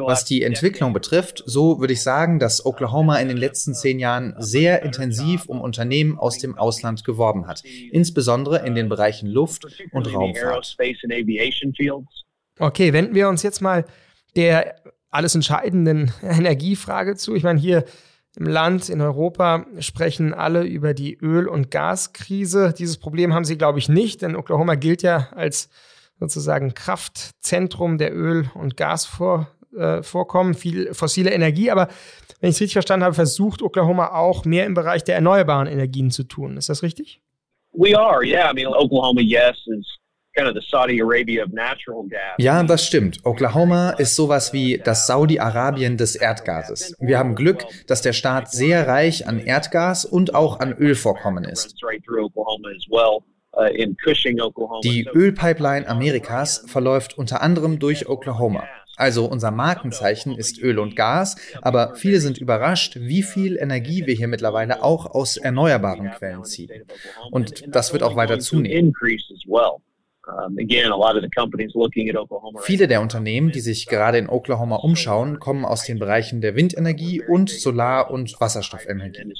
Was 0.06 0.24
die 0.24 0.42
Entwicklung 0.42 0.92
betrifft, 0.92 1.42
so 1.46 1.80
würde 1.80 1.92
ich 1.92 2.02
sagen, 2.02 2.38
dass 2.38 2.64
Oklahoma 2.64 3.16
in 3.18 3.28
den 3.28 3.36
letzten 3.36 3.74
zehn 3.74 3.98
Jahren 3.98 4.34
sehr 4.38 4.82
intensiv 4.82 5.46
um 5.46 5.60
Unternehmen 5.60 6.18
aus 6.18 6.38
dem 6.38 6.56
Ausland 6.58 7.04
geworben 7.04 7.46
hat, 7.46 7.62
insbesondere 7.92 8.64
in 8.66 8.74
den 8.74 8.88
Bereichen 8.88 9.26
Luft- 9.28 9.66
und 9.92 10.06
Raumfahrt. 10.14 10.76
Okay, 12.60 12.92
wenden 12.92 13.14
wir 13.14 13.28
uns 13.28 13.42
jetzt 13.42 13.62
mal 13.62 13.86
der 14.36 14.76
alles 15.10 15.34
entscheidenden 15.34 16.12
Energiefrage 16.22 17.16
zu. 17.16 17.34
Ich 17.34 17.42
meine, 17.42 17.58
hier 17.58 17.84
im 18.36 18.46
Land, 18.46 18.90
in 18.90 19.00
Europa 19.00 19.66
sprechen 19.80 20.34
alle 20.34 20.62
über 20.64 20.94
die 20.94 21.18
Öl- 21.20 21.48
und 21.48 21.70
Gaskrise. 21.70 22.72
Dieses 22.78 22.98
Problem 22.98 23.34
haben 23.34 23.44
sie, 23.44 23.58
glaube 23.58 23.78
ich, 23.78 23.88
nicht, 23.88 24.22
denn 24.22 24.36
Oklahoma 24.36 24.76
gilt 24.76 25.02
ja 25.02 25.28
als 25.32 25.68
sozusagen 26.20 26.74
Kraftzentrum 26.74 27.98
der 27.98 28.14
Öl- 28.14 28.50
und 28.54 28.76
Gasvorkommen, 28.76 30.52
äh, 30.52 30.56
viel 30.56 30.94
fossile 30.94 31.30
Energie. 31.30 31.70
Aber 31.70 31.88
wenn 32.40 32.50
ich 32.50 32.56
es 32.56 32.60
richtig 32.60 32.74
verstanden 32.74 33.04
habe, 33.04 33.14
versucht 33.14 33.62
Oklahoma 33.62 34.10
auch 34.10 34.44
mehr 34.44 34.66
im 34.66 34.74
Bereich 34.74 35.02
der 35.02 35.14
erneuerbaren 35.14 35.66
Energien 35.66 36.10
zu 36.10 36.24
tun. 36.24 36.58
Ist 36.58 36.68
das 36.68 36.82
richtig? 36.82 37.22
We 37.72 37.98
are, 37.98 38.22
yeah. 38.24 38.50
I 38.50 38.54
mean, 38.54 38.66
Oklahoma, 38.66 39.22
yes, 39.22 39.56
is 39.66 39.99
Ja, 42.38 42.62
das 42.62 42.86
stimmt. 42.86 43.18
Oklahoma 43.24 43.90
ist 43.90 44.14
sowas 44.14 44.52
wie 44.52 44.78
das 44.78 45.06
Saudi-Arabien 45.06 45.96
des 45.96 46.16
Erdgases. 46.16 46.94
Wir 47.00 47.18
haben 47.18 47.34
Glück, 47.34 47.64
dass 47.86 48.02
der 48.02 48.12
Staat 48.12 48.50
sehr 48.50 48.86
reich 48.86 49.26
an 49.26 49.40
Erdgas 49.40 50.04
und 50.04 50.34
auch 50.34 50.60
an 50.60 50.72
Ölvorkommen 50.72 51.44
ist. 51.44 51.74
Die 54.84 55.08
Ölpipeline 55.12 55.88
Amerikas 55.88 56.64
verläuft 56.66 57.18
unter 57.18 57.42
anderem 57.42 57.78
durch 57.80 58.08
Oklahoma. 58.08 58.64
Also 58.96 59.24
unser 59.24 59.50
Markenzeichen 59.50 60.36
ist 60.36 60.60
Öl 60.60 60.78
und 60.78 60.94
Gas, 60.94 61.36
aber 61.62 61.94
viele 61.96 62.20
sind 62.20 62.36
überrascht, 62.38 62.96
wie 63.00 63.22
viel 63.22 63.56
Energie 63.56 64.06
wir 64.06 64.14
hier 64.14 64.28
mittlerweile 64.28 64.82
auch 64.82 65.06
aus 65.06 65.38
erneuerbaren 65.38 66.10
Quellen 66.10 66.44
ziehen. 66.44 66.84
Und 67.30 67.64
das 67.74 67.92
wird 67.94 68.02
auch 68.02 68.14
weiter 68.14 68.38
zunehmen. 68.38 68.92
Viele 72.60 72.88
der 72.88 73.00
Unternehmen, 73.00 73.52
die 73.52 73.60
sich 73.60 73.86
gerade 73.86 74.18
in 74.18 74.28
Oklahoma 74.28 74.76
umschauen, 74.76 75.38
kommen 75.38 75.64
aus 75.64 75.84
den 75.84 75.98
Bereichen 75.98 76.40
der 76.40 76.56
Windenergie 76.56 77.22
und 77.22 77.50
Solar- 77.50 78.10
und 78.10 78.40
Wasserstoffenergie. 78.40 79.32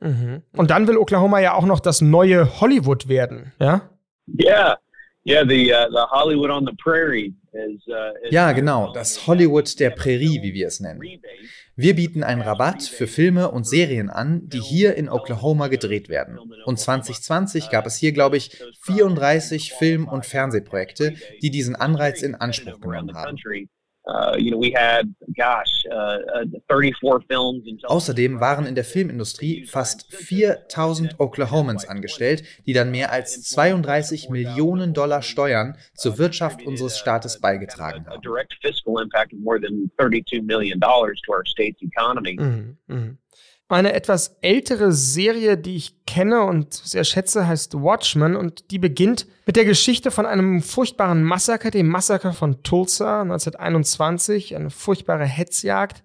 Uh, 0.00 0.06
mhm. 0.06 0.42
Und 0.56 0.70
dann 0.70 0.86
will 0.88 0.96
Oklahoma 0.96 1.40
ja 1.40 1.54
auch 1.54 1.66
noch 1.66 1.80
das 1.80 2.00
neue 2.00 2.60
Hollywood 2.60 3.08
werden, 3.08 3.52
ja? 3.58 3.90
Ja, 4.26 4.78
Yeah, 5.24 5.44
the, 5.44 5.72
uh, 5.72 5.88
the 5.88 6.06
Hollywood 6.10 6.50
on 6.50 6.64
the 6.64 6.72
Prairie 6.78 7.28
uh, 7.28 7.41
ja, 8.30 8.52
genau, 8.52 8.92
das 8.92 9.26
Hollywood 9.26 9.78
der 9.78 9.90
Prärie, 9.90 10.42
wie 10.42 10.54
wir 10.54 10.66
es 10.66 10.80
nennen. 10.80 11.02
Wir 11.76 11.94
bieten 11.94 12.22
einen 12.22 12.42
Rabatt 12.42 12.82
für 12.82 13.06
Filme 13.06 13.50
und 13.50 13.66
Serien 13.66 14.10
an, 14.10 14.48
die 14.48 14.60
hier 14.60 14.94
in 14.94 15.08
Oklahoma 15.08 15.68
gedreht 15.68 16.08
werden. 16.08 16.38
Und 16.64 16.78
2020 16.78 17.70
gab 17.70 17.86
es 17.86 17.96
hier, 17.96 18.12
glaube 18.12 18.36
ich, 18.36 18.62
34 18.82 19.72
Film- 19.72 20.08
und 20.08 20.26
Fernsehprojekte, 20.26 21.14
die 21.42 21.50
diesen 21.50 21.76
Anreiz 21.76 22.22
in 22.22 22.34
Anspruch 22.34 22.80
genommen 22.80 23.14
haben. 23.14 23.36
Uh, 24.04 24.34
uh, 24.34 24.36
Außerdem 27.84 28.40
waren 28.40 28.66
in 28.66 28.74
der 28.74 28.82
Filmindustrie 28.84 29.64
fast 29.66 30.12
4000 30.12 31.20
Oklahomans 31.20 31.88
angestellt, 31.88 32.42
die 32.66 32.72
dann 32.72 32.90
mehr 32.90 33.12
als 33.12 33.42
32 33.42 34.28
Millionen 34.28 34.92
Dollar 34.92 35.22
Steuern 35.22 35.76
zur 35.94 36.18
Wirtschaft 36.18 36.66
unseres 36.66 36.98
Staates 36.98 37.40
beigetragen 37.40 38.06
haben. 38.06 38.16
Mhm, 42.40 42.76
mh. 42.88 43.16
Eine 43.72 43.94
etwas 43.94 44.36
ältere 44.42 44.92
Serie, 44.92 45.56
die 45.56 45.76
ich 45.76 46.04
kenne 46.04 46.42
und 46.42 46.74
sehr 46.74 47.04
schätze, 47.04 47.46
heißt 47.46 47.72
Watchmen 47.74 48.36
und 48.36 48.70
die 48.70 48.78
beginnt 48.78 49.26
mit 49.46 49.56
der 49.56 49.64
Geschichte 49.64 50.10
von 50.10 50.26
einem 50.26 50.60
furchtbaren 50.60 51.22
Massaker, 51.22 51.70
dem 51.70 51.88
Massaker 51.88 52.34
von 52.34 52.62
Tulsa 52.62 53.22
1921, 53.22 54.56
eine 54.56 54.68
furchtbare 54.68 55.24
Hetzjagd. 55.24 56.02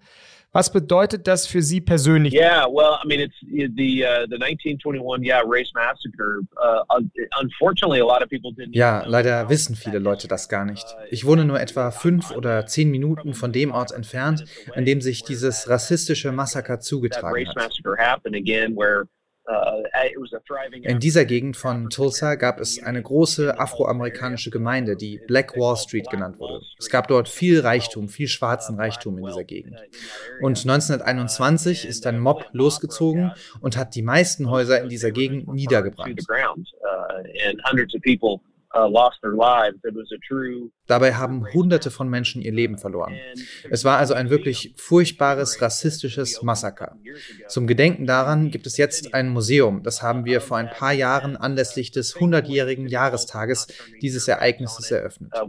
Was 0.52 0.72
bedeutet 0.72 1.26
das 1.26 1.46
für 1.46 1.60
Sie 1.60 1.80
persönlich? 1.80 2.32
Yeah, 2.32 2.66
well, 2.66 2.98
I 3.02 3.06
mean, 3.06 3.20
it's 3.20 3.36
the 3.42 4.04
uh, 4.04 4.26
the 4.28 4.38
1921 4.38 5.22
yeah 5.22 5.42
race 5.44 5.70
massacre. 5.74 6.40
Uh, 6.56 6.82
unfortunately, 7.38 8.00
a 8.00 8.06
lot 8.06 8.22
of 8.22 8.30
people 8.30 8.52
didn't. 8.52 8.74
Ja, 8.74 9.04
leider 9.04 9.50
wissen 9.50 9.76
viele 9.76 9.98
Leute 9.98 10.26
das 10.26 10.48
gar 10.48 10.64
nicht. 10.64 10.86
Ich 11.10 11.26
wohne 11.26 11.44
nur 11.44 11.60
etwa 11.60 11.90
fünf 11.90 12.30
oder 12.30 12.66
zehn 12.66 12.90
Minuten 12.90 13.34
von 13.34 13.52
dem 13.52 13.72
Ort 13.72 13.92
entfernt, 13.92 14.44
an 14.74 14.86
dem 14.86 15.02
sich 15.02 15.22
dieses 15.22 15.68
rassistische 15.68 16.32
Massaker 16.32 16.80
zugetragen 16.80 17.46
hat. 17.46 17.56
Uh, 19.50 19.82
in 20.82 21.00
dieser 21.00 21.24
Gegend 21.24 21.56
von 21.56 21.88
Tulsa 21.88 22.34
gab 22.34 22.60
es 22.60 22.82
eine 22.82 23.02
große 23.02 23.58
afroamerikanische 23.58 24.50
Gemeinde, 24.50 24.94
die 24.94 25.22
Black 25.26 25.56
Wall 25.56 25.76
Street 25.76 26.10
genannt 26.10 26.38
wurde. 26.38 26.60
Es 26.78 26.90
gab 26.90 27.08
dort 27.08 27.30
viel 27.30 27.60
Reichtum, 27.60 28.08
viel 28.08 28.28
schwarzen 28.28 28.76
Reichtum 28.76 29.16
in 29.16 29.24
dieser 29.24 29.44
Gegend. 29.44 29.80
Und 30.42 30.58
1921 30.58 31.86
ist 31.86 32.06
ein 32.06 32.18
Mob 32.18 32.44
losgezogen 32.52 33.32
und 33.60 33.78
hat 33.78 33.94
die 33.94 34.02
meisten 34.02 34.50
Häuser 34.50 34.82
in 34.82 34.90
dieser 34.90 35.12
Gegend 35.12 35.48
niedergebrannt. 35.48 36.20
Uh, 38.74 38.92
Dabei 40.86 41.14
haben 41.14 41.52
Hunderte 41.54 41.90
von 41.90 42.08
Menschen 42.08 42.42
ihr 42.42 42.52
Leben 42.52 42.76
verloren. 42.76 43.14
Es 43.70 43.84
war 43.84 43.96
also 43.96 44.12
ein 44.12 44.28
wirklich 44.28 44.74
furchtbares 44.76 45.62
rassistisches 45.62 46.42
Massaker. 46.42 46.96
Zum 47.46 47.66
Gedenken 47.66 48.06
daran 48.06 48.50
gibt 48.50 48.66
es 48.66 48.76
jetzt 48.76 49.14
ein 49.14 49.30
Museum. 49.30 49.82
Das 49.82 50.02
haben 50.02 50.26
wir 50.26 50.42
vor 50.42 50.58
ein 50.58 50.68
paar 50.68 50.92
Jahren 50.92 51.36
anlässlich 51.36 51.92
des 51.92 52.16
100-jährigen 52.16 52.88
Jahrestages 52.88 53.68
dieses 54.02 54.28
Ereignisses 54.28 54.90
eröffnet. 54.90 55.32
Uh, 55.34 55.48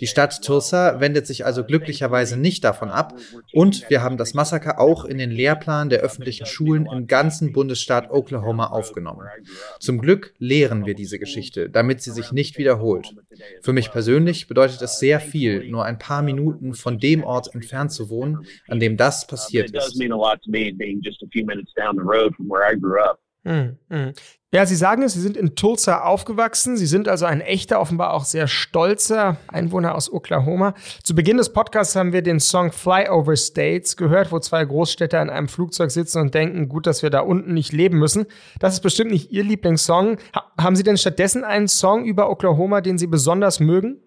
die 0.00 0.06
Stadt 0.06 0.42
Tulsa 0.42 1.00
wendet 1.00 1.26
sich 1.26 1.44
also 1.44 1.64
glücklicherweise 1.64 2.38
nicht 2.38 2.64
davon 2.64 2.90
ab 2.90 3.14
und 3.52 3.88
wir 3.90 4.02
haben 4.02 4.16
das 4.16 4.34
Massaker 4.34 4.80
auch 4.80 5.04
in 5.04 5.18
den 5.18 5.30
Lehrplan 5.30 5.90
der 5.90 6.00
öffentlichen 6.00 6.46
Schulen 6.46 6.86
im 6.86 7.06
ganzen 7.06 7.52
Bundesstaat 7.52 8.10
Oklahoma 8.10 8.68
aufgenommen. 8.68 9.26
Zum 9.78 9.98
Glück 9.98 10.34
lehren 10.38 10.86
wir 10.86 10.94
diese 10.94 11.18
Geschichte, 11.18 11.68
damit 11.68 12.00
sie 12.02 12.10
sich 12.10 12.32
nicht 12.32 12.58
wiederholt. 12.58 13.14
Für 13.60 13.72
mich 13.72 13.90
persönlich 13.92 14.48
bedeutet 14.48 14.80
es 14.82 14.98
sehr 14.98 15.20
viel, 15.20 15.70
nur 15.70 15.84
ein 15.84 15.98
paar 15.98 16.22
Minuten 16.22 16.74
von 16.74 16.98
dem 16.98 17.24
Ort 17.24 17.54
entfernt 17.54 17.92
zu 17.92 18.08
wohnen, 18.08 18.46
an 18.68 18.80
dem 18.80 18.96
das 18.96 19.26
passiert 19.26 19.70
ist. 19.70 19.98
Hm, 23.44 23.76
hm. 23.90 24.12
Ja, 24.54 24.66
Sie 24.66 24.76
sagen 24.76 25.02
es, 25.02 25.14
Sie 25.14 25.20
sind 25.20 25.36
in 25.36 25.56
Tulsa 25.56 26.02
aufgewachsen. 26.02 26.76
Sie 26.76 26.86
sind 26.86 27.08
also 27.08 27.24
ein 27.24 27.40
echter, 27.40 27.80
offenbar 27.80 28.12
auch 28.12 28.24
sehr 28.24 28.46
stolzer 28.46 29.38
Einwohner 29.48 29.94
aus 29.94 30.12
Oklahoma. 30.12 30.74
Zu 31.02 31.14
Beginn 31.14 31.38
des 31.38 31.52
Podcasts 31.52 31.96
haben 31.96 32.12
wir 32.12 32.22
den 32.22 32.38
Song 32.38 32.70
Flyover 32.70 33.34
States 33.34 33.96
gehört, 33.96 34.30
wo 34.30 34.38
zwei 34.38 34.64
Großstädter 34.64 35.22
in 35.22 35.30
einem 35.30 35.48
Flugzeug 35.48 35.90
sitzen 35.90 36.20
und 36.20 36.34
denken, 36.34 36.68
gut, 36.68 36.86
dass 36.86 37.02
wir 37.02 37.10
da 37.10 37.20
unten 37.20 37.54
nicht 37.54 37.72
leben 37.72 37.98
müssen. 37.98 38.26
Das 38.60 38.74
ist 38.74 38.80
bestimmt 38.80 39.10
nicht 39.10 39.32
Ihr 39.32 39.42
Lieblingssong. 39.42 40.18
Ha 40.36 40.52
haben 40.58 40.76
Sie 40.76 40.82
denn 40.84 40.98
stattdessen 40.98 41.44
einen 41.44 41.66
Song 41.66 42.04
über 42.04 42.28
Oklahoma, 42.30 42.82
den 42.82 42.98
Sie 42.98 43.06
besonders 43.06 43.58
mögen? 43.58 44.02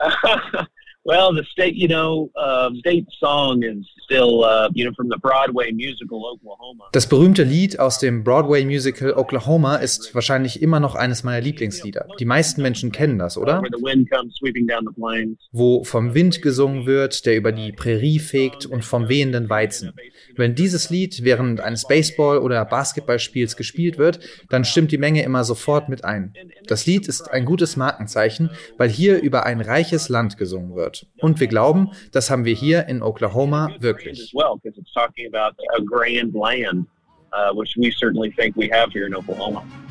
Well, 1.06 1.34
the 1.34 1.44
state, 1.44 1.74
you 1.74 1.86
know, 1.86 2.30
uh, 2.34 2.70
state 2.78 3.06
song 3.20 3.62
is 3.62 3.86
still, 4.04 4.42
uh, 4.42 4.70
you 4.72 4.86
know, 4.86 4.92
from 4.96 5.10
the 5.10 5.18
Broadway 5.20 5.70
musical 5.70 6.24
Oklahoma. 6.24 6.84
Das 6.92 7.06
berühmte 7.06 7.42
Lied 7.42 7.78
aus 7.78 7.98
dem 7.98 8.24
Broadway 8.24 8.64
Musical 8.64 9.12
Oklahoma 9.12 9.76
ist 9.76 10.14
wahrscheinlich 10.14 10.62
immer 10.62 10.80
noch 10.80 10.94
eines 10.94 11.22
meiner 11.22 11.42
Lieblingslieder. 11.42 12.06
Die 12.18 12.24
meisten 12.24 12.62
Menschen 12.62 12.90
kennen 12.90 13.18
das, 13.18 13.36
oder? 13.36 13.62
Wo 15.52 15.84
vom 15.84 16.14
Wind 16.14 16.40
gesungen 16.40 16.86
wird, 16.86 17.26
der 17.26 17.36
über 17.36 17.52
die 17.52 17.72
Prärie 17.72 18.18
fegt 18.18 18.64
und 18.64 18.82
vom 18.82 19.10
wehenden 19.10 19.50
Weizen. 19.50 19.92
Wenn 20.36 20.54
dieses 20.54 20.88
Lied 20.88 21.22
während 21.22 21.60
eines 21.60 21.86
Baseball- 21.86 22.38
oder 22.38 22.64
Basketballspiels 22.64 23.56
gespielt 23.56 23.98
wird, 23.98 24.20
dann 24.48 24.64
stimmt 24.64 24.90
die 24.90 24.98
Menge 24.98 25.22
immer 25.22 25.44
sofort 25.44 25.90
mit 25.90 26.02
ein. 26.02 26.32
Das 26.66 26.86
Lied 26.86 27.08
ist 27.08 27.30
ein 27.30 27.44
gutes 27.44 27.76
Markenzeichen, 27.76 28.50
weil 28.78 28.88
hier 28.88 29.20
über 29.20 29.44
ein 29.44 29.60
reiches 29.60 30.08
Land 30.08 30.38
gesungen 30.38 30.74
wird 30.74 30.93
wird. 31.02 31.22
Und 31.22 31.40
wir 31.40 31.46
glauben, 31.46 31.90
das 32.12 32.30
haben 32.30 32.44
wir 32.44 32.54
hier 32.54 32.86
in 32.88 33.02
Oklahoma 33.02 33.74
wirklich. 33.78 34.32
when 39.54 39.83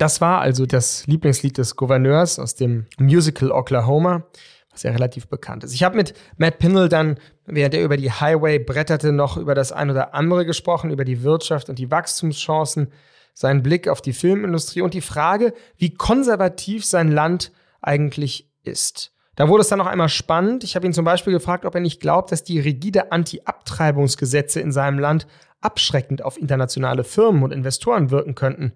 Das 0.00 0.22
war 0.22 0.40
also 0.40 0.64
das 0.64 1.06
Lieblingslied 1.08 1.58
des 1.58 1.76
Gouverneurs 1.76 2.38
aus 2.38 2.54
dem 2.54 2.86
Musical 2.98 3.52
Oklahoma, 3.52 4.24
was 4.70 4.82
ja 4.82 4.92
relativ 4.92 5.28
bekannt 5.28 5.62
ist. 5.62 5.74
Ich 5.74 5.82
habe 5.82 5.94
mit 5.94 6.14
Matt 6.38 6.58
Pinnell 6.58 6.88
dann, 6.88 7.18
während 7.44 7.74
er 7.74 7.84
über 7.84 7.98
die 7.98 8.10
Highway 8.10 8.58
bretterte, 8.58 9.12
noch 9.12 9.36
über 9.36 9.54
das 9.54 9.72
ein 9.72 9.90
oder 9.90 10.14
andere 10.14 10.46
gesprochen, 10.46 10.90
über 10.90 11.04
die 11.04 11.22
Wirtschaft 11.22 11.68
und 11.68 11.78
die 11.78 11.90
Wachstumschancen, 11.90 12.90
seinen 13.34 13.62
Blick 13.62 13.88
auf 13.88 14.00
die 14.00 14.14
Filmindustrie 14.14 14.80
und 14.80 14.94
die 14.94 15.02
Frage, 15.02 15.52
wie 15.76 15.92
konservativ 15.92 16.86
sein 16.86 17.12
Land 17.12 17.52
eigentlich 17.82 18.48
ist. 18.62 19.12
Da 19.36 19.48
wurde 19.48 19.60
es 19.60 19.68
dann 19.68 19.80
noch 19.80 19.86
einmal 19.86 20.08
spannend. 20.08 20.64
Ich 20.64 20.76
habe 20.76 20.86
ihn 20.86 20.94
zum 20.94 21.04
Beispiel 21.04 21.34
gefragt, 21.34 21.66
ob 21.66 21.74
er 21.74 21.82
nicht 21.82 22.00
glaubt, 22.00 22.32
dass 22.32 22.42
die 22.42 22.58
rigide 22.58 23.12
Anti-Abtreibungsgesetze 23.12 24.60
in 24.60 24.72
seinem 24.72 24.98
Land 24.98 25.26
abschreckend 25.60 26.24
auf 26.24 26.40
internationale 26.40 27.04
Firmen 27.04 27.42
und 27.42 27.52
Investoren 27.52 28.10
wirken 28.10 28.34
könnten 28.34 28.72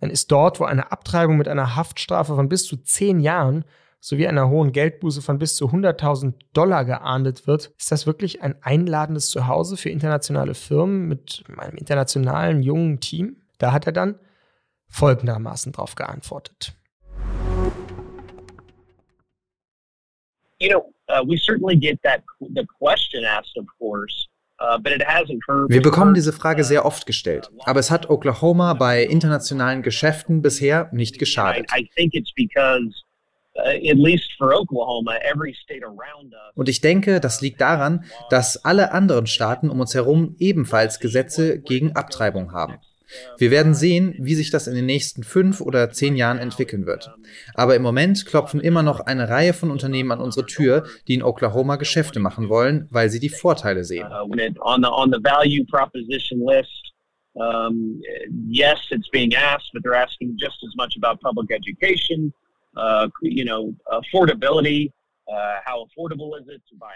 dann 0.00 0.10
ist 0.10 0.30
dort, 0.30 0.60
wo 0.60 0.64
eine 0.64 0.92
Abtreibung 0.92 1.36
mit 1.36 1.48
einer 1.48 1.76
Haftstrafe 1.76 2.34
von 2.34 2.48
bis 2.48 2.64
zu 2.64 2.76
zehn 2.76 3.20
Jahren 3.20 3.64
sowie 4.00 4.28
einer 4.28 4.48
hohen 4.48 4.72
Geldbuße 4.72 5.22
von 5.22 5.38
bis 5.38 5.56
zu 5.56 5.66
100.000 5.66 6.34
Dollar 6.52 6.84
geahndet 6.84 7.46
wird, 7.46 7.72
ist 7.78 7.90
das 7.90 8.06
wirklich 8.06 8.42
ein 8.42 8.62
einladendes 8.62 9.28
Zuhause 9.30 9.76
für 9.76 9.90
internationale 9.90 10.54
Firmen 10.54 11.08
mit 11.08 11.42
einem 11.56 11.76
internationalen 11.76 12.62
jungen 12.62 13.00
Team? 13.00 13.42
Da 13.58 13.72
hat 13.72 13.86
er 13.86 13.92
dann 13.92 14.20
folgendermaßen 14.88 15.72
drauf 15.72 15.96
geantwortet. 15.96 16.74
You 20.60 20.70
know, 20.70 20.92
uh, 21.08 21.24
we 21.24 21.36
certainly 21.36 21.76
get 21.76 22.00
that 22.02 22.22
the 22.40 22.66
question 22.80 23.24
asked, 23.24 23.56
of 23.56 23.66
course. 23.78 24.28
Uh, 24.60 24.76
Wir 25.68 25.82
bekommen 25.82 26.14
diese 26.14 26.32
Frage 26.32 26.64
sehr 26.64 26.84
oft 26.84 27.06
gestellt, 27.06 27.48
aber 27.64 27.78
es 27.78 27.92
hat 27.92 28.10
Oklahoma 28.10 28.74
bei 28.74 29.04
internationalen 29.04 29.82
Geschäften 29.82 30.42
bisher 30.42 30.88
nicht 30.92 31.20
geschadet. 31.20 31.70
Und 36.54 36.68
ich 36.68 36.80
denke, 36.80 37.20
das 37.20 37.40
liegt 37.40 37.60
daran, 37.60 38.04
dass 38.30 38.64
alle 38.64 38.92
anderen 38.92 39.26
Staaten 39.26 39.70
um 39.70 39.80
uns 39.80 39.94
herum 39.94 40.34
ebenfalls 40.38 40.98
Gesetze 40.98 41.60
gegen 41.60 41.94
Abtreibung 41.94 42.52
haben. 42.52 42.78
Wir 43.38 43.50
werden 43.50 43.74
sehen, 43.74 44.14
wie 44.18 44.34
sich 44.34 44.50
das 44.50 44.66
in 44.66 44.74
den 44.74 44.86
nächsten 44.86 45.22
fünf 45.22 45.60
oder 45.60 45.90
zehn 45.90 46.16
Jahren 46.16 46.38
entwickeln 46.38 46.86
wird. 46.86 47.10
Aber 47.54 47.76
im 47.76 47.82
Moment 47.82 48.26
klopfen 48.26 48.60
immer 48.60 48.82
noch 48.82 49.00
eine 49.00 49.28
Reihe 49.28 49.52
von 49.52 49.70
Unternehmen 49.70 50.12
an 50.12 50.20
unsere 50.20 50.46
Tür, 50.46 50.84
die 51.06 51.14
in 51.14 51.22
Oklahoma 51.22 51.76
Geschäfte 51.76 52.20
machen 52.20 52.48
wollen, 52.48 52.86
weil 52.90 53.10
sie 53.10 53.20
die 53.20 53.28
Vorteile 53.28 53.84
sehen. 53.84 54.06
Um, 57.38 58.02
yes, 58.48 58.78
it's 58.90 59.08
being 59.10 59.32
asked, 59.34 59.70
but 59.72 59.84
they're 59.84 59.94
asking 59.94 60.36
just 60.36 60.56
as 60.64 60.74
much 60.76 60.96
about 60.96 61.20
public 61.20 61.52
education, 61.52 62.32
uh, 62.76 63.08
you 63.22 63.44
know, 63.44 63.74
affordability. 63.92 64.92
Uh, 65.30 65.84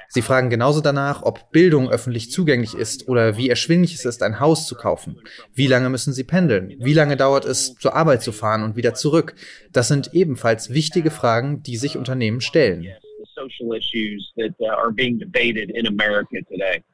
Sie 0.08 0.22
fragen 0.22 0.48
genauso 0.48 0.80
danach, 0.80 1.22
ob 1.22 1.50
Bildung 1.52 1.90
öffentlich 1.90 2.30
zugänglich 2.30 2.72
ist 2.72 3.06
oder 3.06 3.36
wie 3.36 3.50
erschwinglich 3.50 3.92
es 3.92 4.06
ist, 4.06 4.22
ein 4.22 4.40
Haus 4.40 4.66
zu 4.66 4.74
kaufen. 4.74 5.20
Wie 5.52 5.66
lange 5.66 5.90
müssen 5.90 6.14
Sie 6.14 6.24
pendeln? 6.24 6.74
Wie 6.78 6.94
lange 6.94 7.18
dauert 7.18 7.44
es, 7.44 7.74
zur 7.74 7.94
Arbeit 7.94 8.22
zu 8.22 8.32
fahren 8.32 8.62
und 8.62 8.74
wieder 8.74 8.94
zurück? 8.94 9.34
Das 9.70 9.88
sind 9.88 10.14
ebenfalls 10.14 10.70
wichtige 10.70 11.10
Fragen, 11.10 11.62
die 11.62 11.76
sich 11.76 11.98
Unternehmen 11.98 12.40
stellen. 12.40 12.86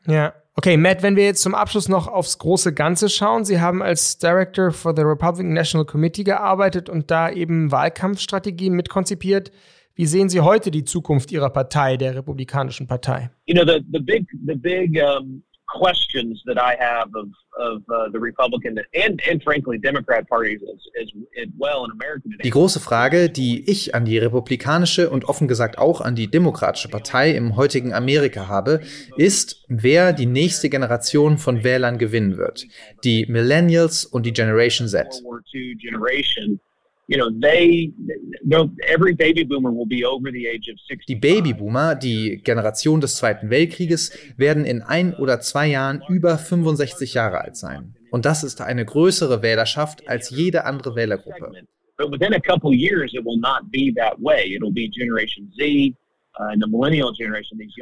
Uh, 0.07 0.13
ja. 0.13 0.35
Okay, 0.55 0.77
Matt, 0.77 1.05
wenn 1.05 1.15
wir 1.15 1.25
jetzt 1.25 1.43
zum 1.43 1.55
Abschluss 1.55 1.89
noch 1.89 2.09
aufs 2.09 2.39
große 2.39 2.75
Ganze 2.75 3.09
schauen. 3.09 3.45
Sie 3.45 3.61
haben 3.61 3.81
als 3.81 4.19
Director 4.19 4.73
for 4.73 4.93
the 4.97 5.03
Republican 5.03 5.53
National 5.53 5.87
Committee 5.87 6.25
gearbeitet 6.25 6.89
und 6.89 7.13
da 7.13 7.31
eben 7.31 7.71
Wahlkampfstrategien 7.71 8.75
mitkonzipiert. 8.75 9.53
Wie 9.99 10.07
sehen 10.07 10.29
Sie 10.29 10.41
heute 10.41 10.71
die 10.71 10.85
Zukunft 10.85 11.33
Ihrer 11.33 11.51
Partei, 11.51 11.97
der 11.97 12.15
Republikanischen 12.15 12.87
Partei? 12.87 13.31
You 13.47 13.55
know, 13.57 13.65
the, 13.65 13.85
the 13.93 13.99
big, 13.99 14.29
the 14.47 14.55
big 14.55 14.97
um, 15.03 15.43
questions 15.67 16.41
that 16.47 16.57
I 16.57 16.77
have 16.79 17.09
of, 17.17 17.27
of 17.59 17.83
uh, 17.91 18.09
the 18.13 18.21
Republican 18.21 18.79
and, 18.95 19.21
and 19.29 19.43
frankly 19.43 19.77
Democrat 19.77 20.29
parties 20.29 20.61
as, 20.63 20.79
as, 21.03 21.49
well 21.59 21.85
in 21.85 21.91
America 21.91 22.29
today. 22.31 22.45
Die 22.45 22.51
große 22.51 22.79
Frage, 22.79 23.29
die 23.29 23.69
ich 23.69 23.97
an 23.97 24.05
die 24.05 24.19
Republikanische 24.19 25.11
und 25.11 25.25
offen 25.25 25.49
gesagt 25.49 25.79
auch 25.79 26.01
an 26.01 26.15
die 26.15 26.31
Demokratische 26.31 26.89
Partei 26.89 27.33
im 27.33 27.57
heutigen 27.57 27.93
Amerika 27.93 28.47
habe, 28.47 28.81
ist, 29.17 29.65
wer 29.67 30.13
die 30.13 30.27
nächste 30.27 30.71
Generation 30.71 31.39
von 31.39 31.65
Wählern 31.65 31.99
gewinnen 31.99 32.37
wird. 32.37 32.67
Die 33.03 33.27
Millennials 33.27 34.05
und 34.05 34.27
die 34.27 34.33
Generation 34.33 34.87
Z. 34.87 35.25
Die 41.09 41.17
Babyboomer, 41.17 41.95
die 41.95 42.41
Generation 42.45 43.01
des 43.01 43.17
Zweiten 43.17 43.49
Weltkrieges, 43.49 44.13
werden 44.37 44.67
in 44.67 44.83
ein 44.83 45.15
oder 45.15 45.41
zwei 45.41 45.69
Jahren 45.69 46.03
über 46.09 46.37
65 46.37 47.15
Jahre 47.15 47.41
alt 47.41 47.57
sein. 47.57 47.95
Und 48.11 48.27
das 48.27 48.45
ist 48.45 48.61
eine 48.61 48.85
größere 48.85 49.41
Wählerschaft 49.43 50.07
als 50.07 50.29
jede 50.31 50.67
andere 50.67 50.97
Wählergruppe. 50.97 51.53
But 51.97 52.13
within 52.13 52.35
a 52.35 52.41
couple 52.41 52.73
years, 52.73 53.13
it 53.15 53.25
will 53.25 53.39
not 53.39 53.73
be 53.73 53.93
that 53.97 54.21
way. 54.21 54.55
It'll 54.55 54.73
be 54.73 54.89
Generation 54.89 55.51
Z, 55.57 55.97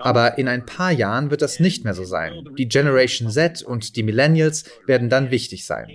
aber 0.01 0.39
in 0.39 0.49
ein 0.49 0.65
paar 0.65 0.93
Jahren 0.93 1.31
wird 1.31 1.43
das 1.43 1.61
nicht 1.61 1.85
mehr 1.85 1.95
so 1.95 2.05
sein. 2.05 2.33
Die 2.57 2.69
Generation 2.69 3.31
Z 3.31 3.63
und 3.63 3.97
die 3.97 4.03
Millennials 4.03 4.65
werden 4.87 5.11
dann 5.11 5.31
wichtig 5.31 5.67
sein. 5.67 5.89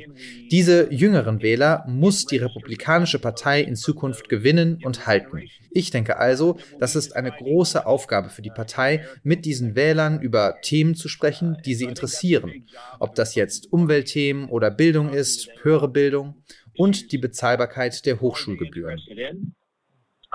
Diese 0.52 0.92
jüngeren 0.94 1.42
Wähler 1.42 1.84
muss 1.88 2.26
die 2.26 2.38
Republikanische 2.38 3.20
Partei 3.20 3.62
in 3.62 3.76
Zukunft 3.76 4.30
gewinnen 4.30 4.80
und 4.84 5.08
halten. 5.08 5.44
Ich 5.72 5.90
denke 5.90 6.18
also, 6.18 6.58
das 6.80 6.96
ist 6.96 7.16
eine 7.16 7.32
große 7.32 7.86
Aufgabe 7.86 8.30
für 8.30 8.42
die 8.42 8.50
Partei, 8.50 9.06
mit 9.24 9.46
diesen 9.46 9.76
Wählern 9.76 10.22
über 10.22 10.58
Themen 10.62 10.96
zu 10.96 11.08
sprechen, 11.08 11.58
die 11.66 11.76
sie 11.76 11.86
interessieren. 11.86 12.66
Ob 13.00 13.16
das 13.16 13.36
jetzt 13.36 13.72
Umweltthemen 13.72 14.50
oder 14.50 14.70
Bildung 14.70 15.14
ist, 15.14 15.50
höhere 15.64 15.88
Bildung 15.88 16.44
und 16.78 17.12
die 17.12 17.18
Bezahlbarkeit 17.18 18.06
der 18.06 18.20
Hochschulgebühren 18.22 19.00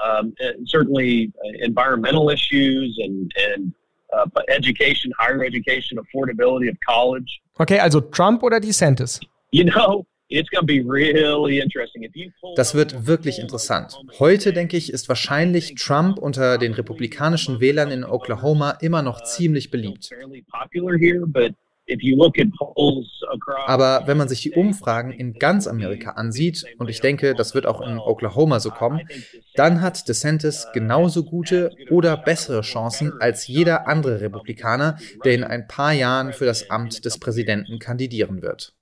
um, 0.04 0.34
certainly 0.66 1.32
uh, 1.44 1.64
environmental 1.64 2.30
issues 2.30 2.98
and, 3.02 3.32
and 3.48 3.72
uh, 4.12 4.26
education, 4.48 5.12
higher 5.18 5.44
education, 5.44 5.98
affordability 5.98 6.68
of 6.68 6.76
college. 6.86 7.40
Okay, 7.58 7.78
also 7.78 8.00
Trump 8.00 8.42
oder 8.42 8.60
DeSantis? 8.60 9.20
You 9.50 9.64
know, 9.64 10.06
das 12.56 12.74
wird 12.74 13.06
wirklich 13.06 13.38
interessant. 13.38 13.96
Heute, 14.18 14.52
denke 14.52 14.76
ich, 14.76 14.92
ist 14.92 15.08
wahrscheinlich 15.08 15.76
Trump 15.76 16.18
unter 16.18 16.58
den 16.58 16.74
republikanischen 16.74 17.60
Wählern 17.60 17.92
in 17.92 18.04
Oklahoma 18.04 18.72
immer 18.80 19.02
noch 19.02 19.22
ziemlich 19.22 19.70
beliebt. 19.70 20.10
Aber 23.66 24.02
wenn 24.06 24.16
man 24.16 24.28
sich 24.28 24.42
die 24.42 24.52
Umfragen 24.52 25.12
in 25.12 25.34
ganz 25.34 25.66
Amerika 25.66 26.12
ansieht, 26.12 26.64
und 26.78 26.90
ich 26.90 27.00
denke, 27.00 27.34
das 27.34 27.54
wird 27.54 27.66
auch 27.66 27.80
in 27.80 27.98
Oklahoma 27.98 28.60
so 28.60 28.70
kommen, 28.70 29.06
dann 29.54 29.80
hat 29.80 30.08
DeSantis 30.08 30.66
genauso 30.72 31.24
gute 31.24 31.70
oder 31.90 32.16
bessere 32.16 32.62
Chancen 32.62 33.12
als 33.20 33.46
jeder 33.46 33.86
andere 33.86 34.20
Republikaner, 34.20 34.98
der 35.24 35.34
in 35.34 35.44
ein 35.44 35.68
paar 35.68 35.92
Jahren 35.92 36.32
für 36.32 36.46
das 36.46 36.70
Amt 36.70 37.04
des 37.04 37.18
Präsidenten 37.18 37.78
kandidieren 37.78 38.42
wird. 38.42 38.74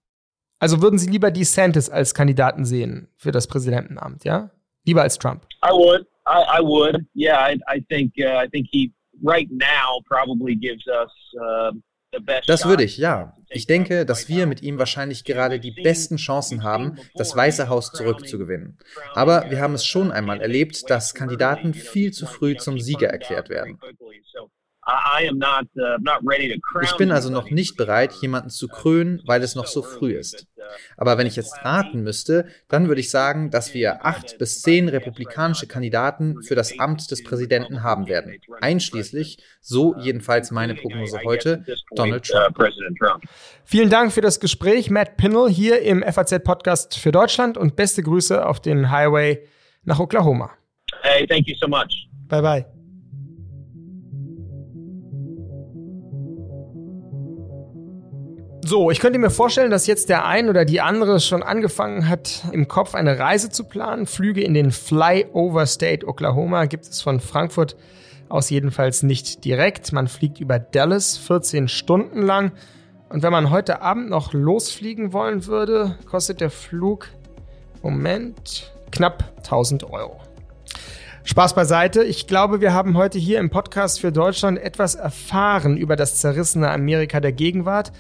Also 0.59 0.81
würden 0.81 0.99
Sie 0.99 1.11
lieber 1.11 1.31
DeSantis 1.31 1.91
als 1.91 2.15
Kandidaten 2.15 2.65
sehen 2.65 3.09
für 3.17 3.33
das 3.33 3.47
Präsidentenamt, 3.47 4.25
ja? 4.25 4.51
Lieber 4.87 5.03
als 5.03 5.19
Trump? 5.19 5.47
I 5.63 5.73
would. 5.73 6.07
I, 6.27 6.59
I 6.59 6.63
would. 6.63 7.05
Yeah, 7.15 7.39
I, 7.39 7.59
I 7.69 7.81
think. 7.91 8.15
Uh, 8.19 8.43
I 8.43 8.49
think 8.49 8.69
he 8.71 8.93
right 9.23 9.49
now 9.51 10.01
probably 10.07 10.55
gives 10.55 10.87
us. 10.87 11.11
Uh, 11.39 11.73
das 12.47 12.65
würde 12.67 12.85
ich, 12.85 12.99
ja. 12.99 13.37
Ich 13.49 13.67
denke, 13.67 14.05
dass 14.05 14.29
wir 14.29 14.47
mit 14.47 14.63
ihm 14.63 14.79
wahrscheinlich 14.79 15.25
gerade 15.25 15.61
die 15.61 15.71
besten 15.71 16.17
Chancen 16.17 16.63
haben, 16.65 16.99
das 17.15 17.37
Weiße 17.37 17.69
Haus 17.69 17.93
zurückzugewinnen. 17.93 18.79
Aber 19.15 19.51
wir 19.51 19.61
haben 19.61 19.75
es 19.75 19.85
schon 19.85 20.11
einmal 20.11 20.41
erlebt, 20.41 20.91
dass 20.91 21.15
Kandidaten 21.15 21.75
viel 21.75 22.13
zu 22.13 22.27
früh 22.27 22.57
zum 22.57 22.79
Sieger 22.79 23.09
erklärt 23.09 23.49
werden. 23.49 23.79
Uh, 24.87 25.21
ich 26.83 26.97
bin 26.97 27.11
also 27.11 27.31
noch 27.31 27.51
nicht 27.51 27.77
bereit, 27.77 28.13
jemanden 28.15 28.51
zu 28.51 28.69
krönen, 28.69 29.23
weil 29.27 29.43
es 29.43 29.55
noch 29.55 29.67
so 29.67 29.83
früh 29.83 30.13
ist. 30.13 30.47
Aber 30.97 31.19
wenn 31.19 31.27
ich 31.27 31.37
jetzt 31.37 31.65
raten 31.65 32.03
müsste, 32.03 32.47
dann 32.69 32.89
würde 32.89 33.01
ich 33.01 33.11
sagen, 33.11 33.51
dass 33.51 33.75
wir 33.75 34.05
acht 34.05 34.39
bis 34.39 34.63
zehn 34.63 34.89
republikanische 34.89 35.67
Kandidaten 35.67 36.43
für 36.43 36.55
das 36.55 36.79
Amt 36.79 37.11
des 37.11 37.23
Präsidenten 37.23 37.83
haben 37.83 38.09
werden. 38.09 38.39
Einschließlich, 38.61 39.39
so 39.61 39.95
jedenfalls 39.99 40.51
meine 40.51 40.75
Prognose 40.75 41.21
heute, 41.25 41.65
Donald 41.95 42.29
uh, 42.31 42.53
Trump. 42.99 43.25
Vielen 43.65 43.91
Dank 43.91 44.13
für 44.13 44.21
das 44.21 44.41
Gespräch, 44.41 44.91
Matt 44.91 45.17
Pinnell 45.17 45.49
hier 45.49 45.81
im 45.83 46.03
FAZ-Podcast 46.03 46.99
für 46.99 47.13
Deutschland 47.13 47.57
und 47.57 47.77
beste 47.77 48.03
Grüße 48.03 48.45
auf 48.45 48.61
den 48.61 48.91
Highway 48.91 49.47
nach 49.85 50.01
Oklahoma. 50.01 50.51
Hey, 51.03 51.27
thank 51.27 51.47
you 51.49 51.55
so 51.61 51.69
much. 51.69 52.09
Bye 52.29 52.43
bye. 52.43 52.84
So, 58.67 58.91
ich 58.91 58.99
könnte 58.99 59.19
mir 59.19 59.29
vorstellen, 59.29 59.71
dass 59.71 59.87
jetzt 59.87 60.09
der 60.09 60.25
ein 60.25 60.49
oder 60.49 60.65
die 60.65 60.81
andere 60.81 61.21
schon 61.21 61.43
angefangen 61.43 62.09
hat, 62.09 62.45
im 62.51 62.67
Kopf 62.67 62.95
eine 62.95 63.19
Reise 63.19 63.51
zu 63.51 63.65
planen. 63.65 64.07
Flüge 64.07 64.41
in 64.41 64.55
den 64.55 64.71
Flyover 64.71 65.67
State 65.67 66.07
Oklahoma 66.09 66.65
gibt 66.65 66.87
es 66.87 67.03
von 67.03 67.21
Frankfurt 67.21 67.77
aus 68.31 68.49
jedenfalls 68.49 69.03
nicht 69.03 69.45
direkt. 69.45 69.93
Man 69.93 70.09
fliegt 70.09 70.41
über 70.41 70.59
Dallas 70.59 71.19
14 71.19 71.69
Stunden 71.69 72.23
lang. 72.23 72.53
Und 73.11 73.23
wenn 73.23 73.33
man 73.33 73.51
heute 73.51 73.83
Abend 73.83 74.09
noch 74.09 74.33
losfliegen 74.33 75.13
wollen 75.13 75.45
würde, 75.45 75.99
kostet 76.07 76.41
der 76.41 76.51
Flug, 76.51 77.09
Moment, 77.83 78.73
knapp 78.91 79.35
1000 79.41 79.85
Euro. 79.91 80.23
Spaß 81.25 81.55
beiseite. 81.55 82.03
Ich 82.03 82.27
glaube, 82.27 82.63
wir 82.63 82.73
haben 82.73 82.97
heute 82.97 83.19
hier 83.19 83.41
im 83.41 83.51
Podcast 83.51 84.01
für 84.01 84.11
Deutschland 84.11 84.59
etwas 84.59 84.95
erfahren 84.95 85.77
über 85.77 85.97
das 85.97 86.19
zerrissene 86.19 86.71
Amerika 86.71 87.21
der 87.21 87.33
Gegenwart. 87.33 87.93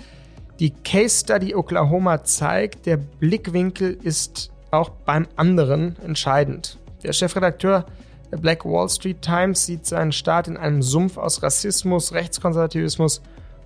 Die 0.60 0.70
Case 0.70 1.20
Study 1.24 1.52
Oklahoma 1.54 2.22
zeigt, 2.22 2.86
der 2.86 2.96
Blickwinkel 2.96 3.98
ist 4.02 4.52
auch 4.70 4.88
beim 4.88 5.26
anderen 5.34 5.96
entscheidend. 6.04 6.78
Der 7.02 7.12
Chefredakteur 7.12 7.86
Der 8.30 8.36
Black 8.36 8.64
Wall 8.64 8.88
Street 8.88 9.20
Times 9.20 9.66
sieht 9.66 9.84
seinen 9.84 10.12
Staat 10.12 10.46
in 10.46 10.56
einem 10.56 10.80
Sumpf 10.80 11.16
aus 11.16 11.42
Rassismus, 11.42 12.12
Rechtskonservativismus 12.12 13.20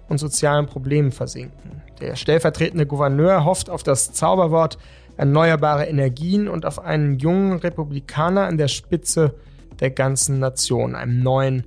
und 0.08 0.18
sozialen 0.18 0.66
Problemen 0.66 1.12
versinken. 1.12 1.82
Der 2.00 2.16
stellvertretende 2.16 2.86
Gouverneur 2.86 3.44
hofft 3.44 3.68
auf 3.68 3.82
das 3.82 4.12
Zauberwort 4.12 4.78
erneuerbare 5.18 5.86
Energien 5.86 6.48
und 6.48 6.64
auf 6.64 6.78
einen 6.78 7.18
jungen 7.18 7.58
Republikaner 7.58 8.46
an 8.46 8.56
der 8.56 8.68
Spitze 8.68 9.34
der 9.80 9.90
ganzen 9.90 10.38
Nation, 10.38 10.94
einem 10.94 11.22
neuen 11.22 11.64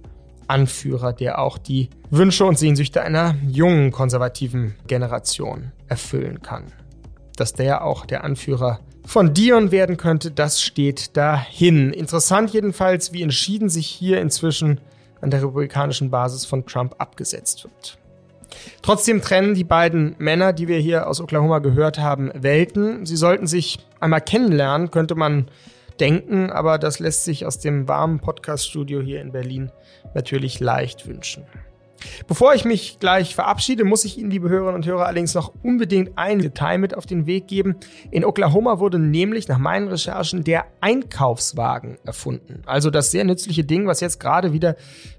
Anführer, 0.51 1.13
der 1.13 1.39
auch 1.39 1.57
die 1.57 1.89
Wünsche 2.09 2.45
und 2.45 2.59
Sehnsüchte 2.59 3.01
einer 3.01 3.35
jungen 3.47 3.91
konservativen 3.91 4.75
Generation 4.85 5.71
erfüllen 5.87 6.41
kann. 6.41 6.65
Dass 7.37 7.53
der 7.53 7.85
auch 7.85 8.05
der 8.05 8.23
Anführer 8.23 8.81
von 9.05 9.33
Dion 9.33 9.71
werden 9.71 9.97
könnte, 9.97 10.29
das 10.29 10.61
steht 10.61 11.15
dahin. 11.17 11.91
Interessant 11.91 12.51
jedenfalls, 12.51 13.13
wie 13.13 13.23
entschieden 13.23 13.69
sich 13.69 13.87
hier 13.87 14.21
inzwischen 14.21 14.79
an 15.21 15.31
der 15.31 15.41
republikanischen 15.41 16.11
Basis 16.11 16.45
von 16.45 16.65
Trump 16.65 16.95
abgesetzt 16.97 17.63
wird. 17.63 17.97
Trotzdem 18.81 19.21
trennen 19.21 19.55
die 19.55 19.63
beiden 19.63 20.15
Männer, 20.17 20.51
die 20.51 20.67
wir 20.67 20.77
hier 20.77 21.07
aus 21.07 21.21
Oklahoma 21.21 21.59
gehört 21.59 21.99
haben, 21.99 22.31
Welten. 22.35 23.05
Sie 23.05 23.15
sollten 23.15 23.47
sich 23.47 23.79
einmal 24.01 24.21
kennenlernen, 24.21 24.91
könnte 24.91 25.15
man 25.15 25.47
denken, 25.99 26.49
aber 26.49 26.77
das 26.77 26.99
lässt 26.99 27.25
sich 27.25 27.45
aus 27.45 27.59
dem 27.59 27.87
warmen 27.87 28.19
Podcast-Studio 28.19 29.01
hier 29.01 29.21
in 29.21 29.31
Berlin 29.31 29.71
natürlich 30.13 30.59
leicht 30.59 31.07
wünschen. 31.07 31.45
Bevor 32.27 32.53
ich 32.53 32.65
mich 32.65 32.99
gleich 32.99 33.35
verabschiede, 33.35 33.83
muss 33.83 34.05
ich 34.05 34.17
Ihnen, 34.17 34.31
liebe 34.31 34.49
Hörerinnen 34.49 34.75
und 34.75 34.85
Hörer, 34.85 35.05
allerdings 35.05 35.33
noch 35.33 35.53
unbedingt 35.63 36.11
ein 36.15 36.39
Detail 36.39 36.77
mit 36.77 36.95
auf 36.95 37.05
den 37.05 37.25
Weg 37.25 37.47
geben. 37.47 37.75
In 38.09 38.25
Oklahoma 38.25 38.79
wurde 38.79 38.99
nämlich 38.99 39.47
nach 39.47 39.57
meinen 39.57 39.87
Recherchen 39.87 40.43
der 40.43 40.65
Einkaufswagen 40.81 41.97
erfunden. 42.05 42.63
Also 42.65 42.89
das 42.89 43.11
sehr 43.11 43.23
nützliche 43.23 43.63
Ding, 43.63 43.87
was 43.87 43.99
jetzt 43.99 44.19
gerade 44.19 44.53
wieder 44.53 44.75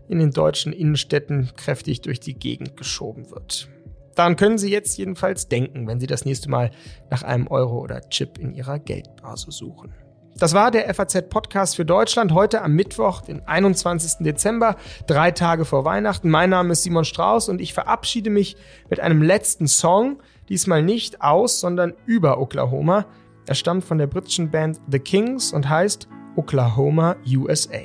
in 0.09 0.19
den 0.19 0.31
deutschen 0.31 0.73
Innenstädten 0.73 1.51
kräftig 1.57 2.01
durch 2.01 2.21
die 2.21 2.35
Gegend 2.35 2.77
geschoben 2.77 3.31
wird. 3.31 3.69
Daran 4.15 4.37
können 4.37 4.59
Sie 4.59 4.71
jetzt 4.71 4.99
jedenfalls 4.99 5.49
denken, 5.49 5.87
wenn 5.87 6.01
Sie 6.01 6.07
das 6.07 6.25
nächste 6.25 6.51
Mal 6.51 6.71
nach 7.11 7.23
einem 7.23 7.47
Euro 7.47 7.79
oder 7.81 8.01
Chip 8.11 8.39
in 8.39 8.53
Ihrer 8.53 8.79
Geldbörse 8.79 9.51
suchen. 9.51 9.95
Das 10.37 10.55
war 10.55 10.71
der 10.71 10.93
FAZ-Podcast 10.93 11.77
für 11.77 11.85
Deutschland 11.85 12.33
heute 12.33 12.63
am 12.63 12.73
Mittwoch, 12.73 13.21
den 13.21 13.47
21. 13.47 14.25
Dezember, 14.25 14.77
drei 15.07 15.31
Tage 15.31 15.65
vor 15.65 15.85
Weihnachten. 15.85 16.31
Mein 16.31 16.51
Name 16.51 16.73
ist 16.73 16.83
Simon 16.83 17.05
Strauß 17.05 17.49
und 17.49 17.61
ich 17.61 17.75
verabschiede 17.75 18.31
mich 18.31 18.57
mit 18.89 18.99
einem 18.99 19.23
letzten 19.23 19.69
Song, 19.69 20.21
diesmal 20.49 20.83
nicht 20.83 21.21
aus, 21.23 21.61
sondern 21.61 21.93
über 22.07 22.41
Oklahoma. 22.41 23.07
Er 23.47 23.55
stammt 23.55 23.85
von 23.85 23.99
der 23.99 24.07
britischen 24.07 24.51
Band 24.51 24.81
The 24.91 24.99
Kings 24.99 25.53
und 25.53 25.69
heißt 25.69 26.09
Oklahoma 26.37 27.17
USA. 27.29 27.79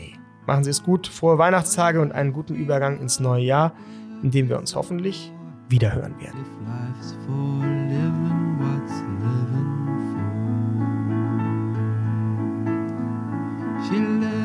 Machen 0.45 0.63
Sie 0.63 0.69
es 0.69 0.83
gut, 0.83 1.07
frohe 1.07 1.37
Weihnachtstage 1.37 1.99
und 1.99 2.13
einen 2.13 2.31
guten 2.31 2.55
Übergang 2.55 2.99
ins 3.01 3.19
neue 3.19 3.43
Jahr, 3.43 3.73
in 4.23 4.31
dem 4.31 4.47
wir 4.47 4.57
uns 4.57 4.75
hoffentlich 4.75 5.33
wiederhören 5.69 6.15
werden. 6.19 6.45
She 13.87 14.36